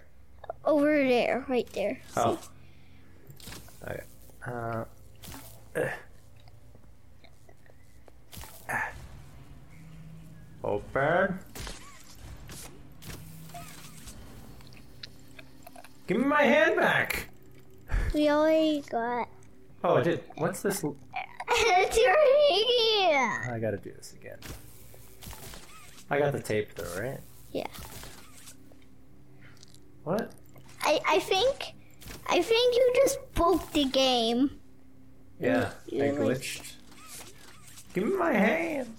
Over 0.64 1.08
there, 1.08 1.46
right 1.48 1.68
there. 1.74 2.00
Oh. 2.16 2.40
Okay. 3.84 4.02
Uh. 4.46 4.86
Ah. 8.70 8.90
Open. 10.64 11.40
Give 16.08 16.18
me 16.18 16.26
my 16.26 16.44
hand 16.44 16.76
back. 16.76 17.28
We 18.14 18.30
already 18.30 18.82
got 18.82 19.28
Oh, 19.84 19.96
I 19.96 20.04
did. 20.04 20.24
What's 20.36 20.62
this? 20.62 20.84
it's 21.50 21.98
your 21.98 22.16
hand. 23.10 23.52
I 23.52 23.60
gotta 23.60 23.78
do 23.78 23.92
this 23.92 24.14
again. 24.14 24.38
I 26.10 26.20
got 26.20 26.34
the 26.34 26.40
tape 26.40 26.76
though, 26.76 27.02
right? 27.02 27.20
Yeah. 27.52 27.68
What? 30.04 30.32
I, 30.92 31.00
I 31.08 31.20
think 31.20 31.74
I 32.28 32.42
think 32.42 32.76
you 32.76 32.94
just 32.96 33.18
broke 33.34 33.72
the 33.72 33.86
game. 33.86 34.52
Yeah, 35.40 35.72
You 35.88 36.04
I 36.04 36.10
like- 36.12 36.20
glitched. 36.20 36.74
Give 37.94 38.04
me 38.06 38.16
my 38.18 38.34
hand. 38.34 38.94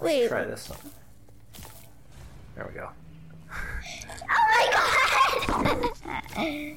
Wait. 0.00 0.28
Try 0.28 0.44
this 0.44 0.68
one. 0.68 0.78
There 2.56 2.66
we 2.68 2.74
go. 2.74 2.88
Oh 4.34 4.44
my 4.52 4.66
god! 6.06 6.76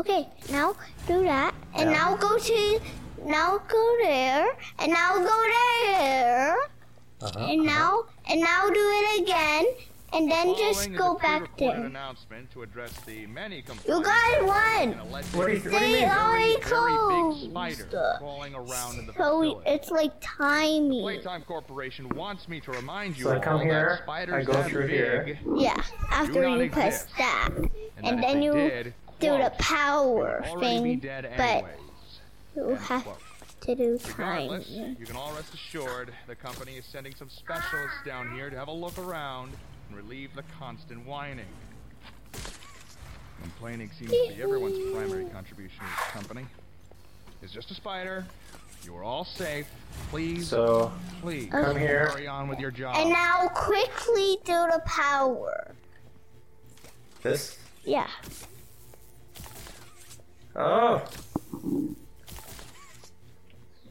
okay, 0.00 0.28
now 0.50 0.74
do 1.06 1.22
that, 1.22 1.54
and 1.74 1.90
Yeah. 1.90 1.96
now 1.98 2.16
go 2.16 2.38
to, 2.38 2.80
now 3.24 3.58
go 3.68 3.96
there, 4.02 4.46
and 4.78 4.92
now 4.92 5.18
go 5.18 5.42
there, 5.86 6.56
Uh-huh. 7.24 7.46
and 7.50 7.62
now, 7.64 8.04
and 8.28 8.40
now 8.40 8.68
do 8.68 8.74
it 8.76 9.22
again, 9.22 9.64
and 10.12 10.30
then 10.30 10.54
just 10.56 10.80
Following 10.80 10.92
is 10.92 10.98
go 10.98 11.16
a 11.16 11.18
back 11.18 11.56
there. 11.58 11.84
announcement 11.84 12.50
to 12.52 12.62
address 12.62 12.92
the 13.06 13.26
many 13.26 13.62
You 13.88 14.02
guys 14.02 14.42
won! 14.42 14.98
alleged 15.08 15.34
What 15.34 15.46
do 15.46 15.52
you, 15.54 15.58
what 15.70 15.80
do 15.80 15.86
you 15.88 15.96
They 15.96 16.04
already 16.08 16.56
closed. 16.58 17.52
around 18.54 18.98
in 19.00 19.06
the 19.06 19.12
So 19.14 19.40
facility. 19.42 19.70
it's 19.70 19.90
like 19.90 20.12
timing. 20.20 21.02
Playtime 21.02 21.42
Corporation 21.42 22.08
wants 22.10 22.48
me 22.48 22.60
to 22.60 22.70
remind 22.72 23.16
you 23.16 23.24
So 23.24 23.32
I 23.32 23.38
come 23.40 23.60
here, 23.62 24.04
I 24.08 24.42
go 24.44 24.62
through 24.64 24.86
big, 24.86 24.90
here. 24.90 25.38
Yeah, 25.56 25.82
after 26.10 26.42
not 26.42 26.58
you 26.58 26.70
press 26.70 27.06
that, 27.18 27.48
and, 27.56 27.70
and 28.04 28.22
then 28.22 28.40
you 28.42 28.52
did, 28.52 28.94
do 29.20 29.30
the 29.38 29.52
power 29.58 30.42
would 30.44 30.60
already 30.60 30.82
be 30.82 30.90
thing, 30.90 30.98
dead 31.00 31.32
but 31.36 31.64
you 32.56 32.74
have 32.76 33.02
quote. 33.04 33.18
To 33.64 33.74
do 33.74 33.98
Regardless, 34.08 34.68
timing. 34.68 34.96
you 34.98 35.06
can 35.06 35.16
all 35.16 35.32
rest 35.34 35.52
assured 35.54 36.12
the 36.26 36.34
company 36.34 36.76
is 36.76 36.84
sending 36.84 37.14
some 37.14 37.28
specialists 37.30 37.96
down 38.04 38.34
here 38.34 38.50
to 38.50 38.56
have 38.56 38.68
a 38.68 38.72
look 38.72 38.96
around 38.98 39.52
and 39.88 39.96
relieve 39.96 40.34
the 40.34 40.42
constant 40.58 41.04
whining. 41.06 41.44
Complaining 43.42 43.90
seems 43.98 44.10
to 44.10 44.34
be 44.34 44.42
everyone's 44.42 44.78
primary 44.92 45.24
contribution 45.26 45.78
to 45.78 45.84
this 45.84 46.10
company. 46.12 46.46
It's 47.42 47.52
just 47.52 47.70
a 47.70 47.74
spider. 47.74 48.24
You 48.84 48.96
are 48.96 49.02
all 49.04 49.24
safe. 49.24 49.66
Please, 50.10 50.48
So, 50.48 50.92
please 51.22 51.50
come 51.50 51.76
here. 51.76 52.08
carry 52.10 52.26
on 52.26 52.48
with 52.48 52.58
your 52.58 52.70
job. 52.70 52.96
And 52.98 53.10
now 53.10 53.48
quickly 53.48 54.38
do 54.44 54.52
the 54.52 54.82
power. 54.84 55.74
this. 57.22 57.58
Yeah. 57.84 58.06
Oh! 60.56 61.02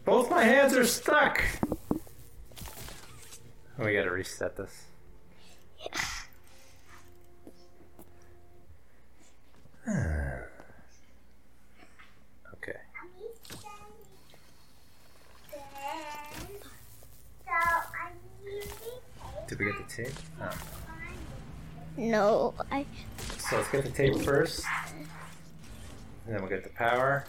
Both 0.06 0.30
my 0.30 0.44
hands 0.44 0.76
are 0.76 0.86
stuck! 0.86 1.42
We 3.78 3.94
gotta 3.94 4.12
reset 4.12 4.56
this. 4.56 4.84
okay. 12.54 12.78
Did 19.48 19.60
we 19.60 19.66
get 19.66 19.78
the 19.78 19.84
tape? 20.04 20.14
Oh. 20.42 20.50
No, 21.98 22.54
I. 22.72 22.86
So 23.38 23.58
let's 23.58 23.70
get 23.70 23.84
the 23.84 23.90
tape 23.92 24.18
first. 24.22 24.66
And 26.26 26.36
then 26.36 26.42
we'll 26.42 26.50
get 26.50 26.64
the 26.64 26.70
power. 26.70 27.26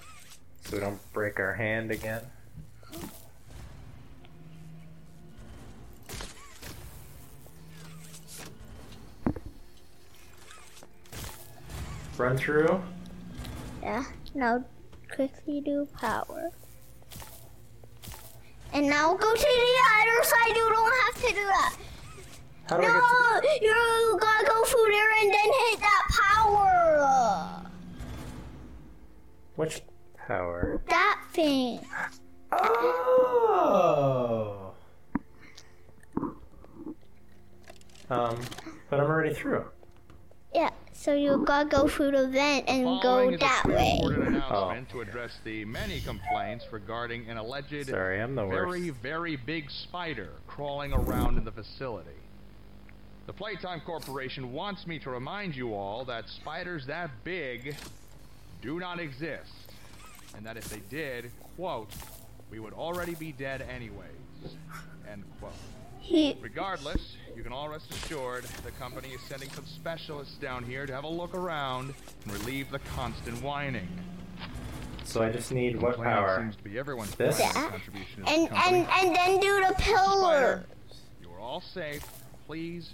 So 0.62 0.76
we 0.76 0.80
don't 0.80 1.00
break 1.12 1.38
our 1.38 1.54
hand 1.54 1.90
again. 1.90 2.22
Run 12.16 12.36
through. 12.36 12.80
Yeah. 13.82 14.04
Now 14.34 14.64
quickly 15.12 15.60
do 15.60 15.88
power. 15.98 16.50
And 18.72 18.88
now 18.88 19.14
go 19.14 19.34
to 19.34 19.40
the 19.40 19.82
other 20.00 20.24
side. 20.24 20.56
You 20.56 20.68
don't 20.68 20.92
have 21.02 21.14
to 21.14 21.28
do 21.34 21.44
that. 21.44 21.76
How 22.68 22.76
do 22.76 22.82
I 22.82 22.86
get 22.86 22.92
to 22.94 23.00
No, 23.00 23.72
you 24.12 24.18
gotta 24.20 24.46
go 24.46 24.64
through 24.64 24.90
there 24.90 25.12
and 25.22 25.32
then 25.32 25.52
hit 25.68 25.80
that 25.80 26.04
power. 26.10 27.70
Which 29.56 29.82
power? 30.16 30.80
That 30.88 31.20
thing. 31.32 31.80
Oh! 32.52 33.84
Um, 38.10 38.38
but 38.90 39.00
I'm 39.00 39.06
already 39.06 39.34
through. 39.34 39.64
Yeah. 41.06 41.12
So 41.12 41.14
you 41.14 41.44
gotta 41.44 41.68
go 41.68 41.88
through 41.88 42.12
the 42.12 42.28
vent 42.28 42.68
and 42.68 42.84
go 42.84 43.00
Following 43.02 43.34
is 43.34 43.36
a 43.36 43.44
that 43.44 43.64
way. 43.66 44.00
pre-recorded 44.04 44.86
oh. 44.90 44.92
to 44.92 45.00
address 45.00 45.32
the 45.44 45.64
many 45.64 46.00
complaints 46.00 46.64
regarding 46.70 47.28
an 47.28 47.36
alleged 47.36 47.88
Sorry, 47.88 48.20
I'm 48.20 48.34
the 48.34 48.46
very, 48.46 48.88
worst. 48.90 49.00
very 49.02 49.36
big 49.36 49.70
spider 49.70 50.30
crawling 50.46 50.92
around 50.92 51.38
in 51.38 51.44
the 51.44 51.52
facility. 51.52 52.10
The 53.26 53.32
Playtime 53.32 53.80
Corporation 53.80 54.52
wants 54.52 54.86
me 54.86 54.98
to 55.00 55.10
remind 55.10 55.56
you 55.56 55.74
all 55.74 56.04
that 56.06 56.28
spiders 56.28 56.86
that 56.86 57.10
big 57.24 57.74
do 58.62 58.78
not 58.78 59.00
exist. 59.00 59.50
And 60.36 60.44
that 60.44 60.56
if 60.56 60.68
they 60.68 60.80
did, 60.90 61.30
quote, 61.56 61.90
we 62.50 62.58
would 62.58 62.74
already 62.74 63.14
be 63.14 63.32
dead 63.32 63.62
anyways. 63.62 64.08
End 65.10 65.24
quote. 65.40 65.52
He. 66.04 66.36
Regardless, 66.42 67.16
you 67.34 67.42
can 67.42 67.50
all 67.52 67.68
rest 67.70 67.90
assured 67.90 68.44
the 68.62 68.70
company 68.72 69.08
is 69.08 69.22
sending 69.22 69.48
some 69.50 69.64
specialists 69.64 70.36
down 70.36 70.62
here 70.62 70.84
to 70.84 70.92
have 70.92 71.04
a 71.04 71.08
look 71.08 71.34
around 71.34 71.94
and 72.24 72.32
relieve 72.32 72.70
the 72.70 72.78
constant 72.94 73.42
whining. 73.42 73.88
So 75.04 75.22
I 75.22 75.30
just 75.30 75.50
need 75.50 75.80
what 75.80 75.96
power? 75.96 76.40
seems 76.40 76.56
to 76.56 76.62
be 76.62 76.78
everyone's 76.78 77.14
This? 77.14 77.38
Yeah. 77.40 77.52
contribution 77.70 78.22
to 78.24 78.30
And 78.30 78.48
and 78.52 78.86
and 78.86 79.16
then 79.16 79.40
do 79.40 79.64
the 79.66 79.74
pillar. 79.78 80.64
You 81.22 81.30
are 81.30 81.40
all 81.40 81.62
safe. 81.62 82.06
Please, 82.46 82.92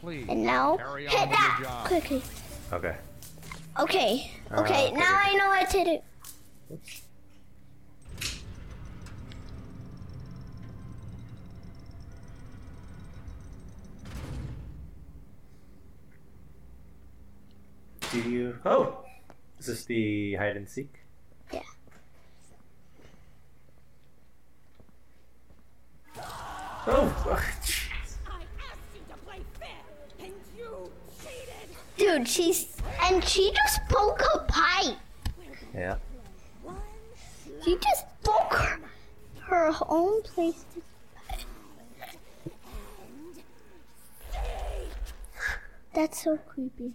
please. 0.00 0.24
And 0.30 0.42
now 0.42 0.78
carry 0.78 1.06
on 1.06 1.12
hit 1.12 1.28
with 1.28 1.38
that 1.38 1.56
your 1.60 1.68
job. 1.68 1.86
quickly. 1.86 2.22
Okay. 2.72 2.96
Okay. 3.78 4.32
Uh, 4.50 4.60
Okay. 4.62 4.86
okay, 4.88 4.92
now 4.92 5.20
okay. 5.20 5.30
I 5.30 5.34
know 5.36 5.48
what 5.48 5.70
to 5.70 5.84
do. 5.84 6.78
Do 18.12 18.20
you? 18.30 18.58
Oh, 18.64 19.04
is 19.58 19.66
this 19.66 19.84
the 19.84 20.34
hide 20.36 20.56
and 20.56 20.68
seek? 20.68 20.92
Yeah. 21.52 21.60
Oh, 26.86 27.12
jeez. 27.62 28.16
I 28.26 28.40
asked 28.40 28.78
you 28.94 29.00
to 29.10 29.16
play 29.26 29.40
fair, 29.60 29.68
and 30.20 30.32
you 30.56 30.90
cheated. 31.20 31.76
Dude, 31.96 32.28
she's 32.28 32.76
and 33.04 33.22
she 33.24 33.52
just 33.52 33.80
broke 33.88 34.22
a 34.34 34.38
pipe. 34.48 34.96
yeah. 35.74 35.96
She 37.64 37.76
just 37.76 38.04
broke 38.22 38.54
her, 38.54 38.78
her 39.40 39.72
own 39.88 40.22
place. 40.22 40.64
to- 40.74 40.82
That's 45.92 46.22
so 46.24 46.36
creepy. 46.36 46.84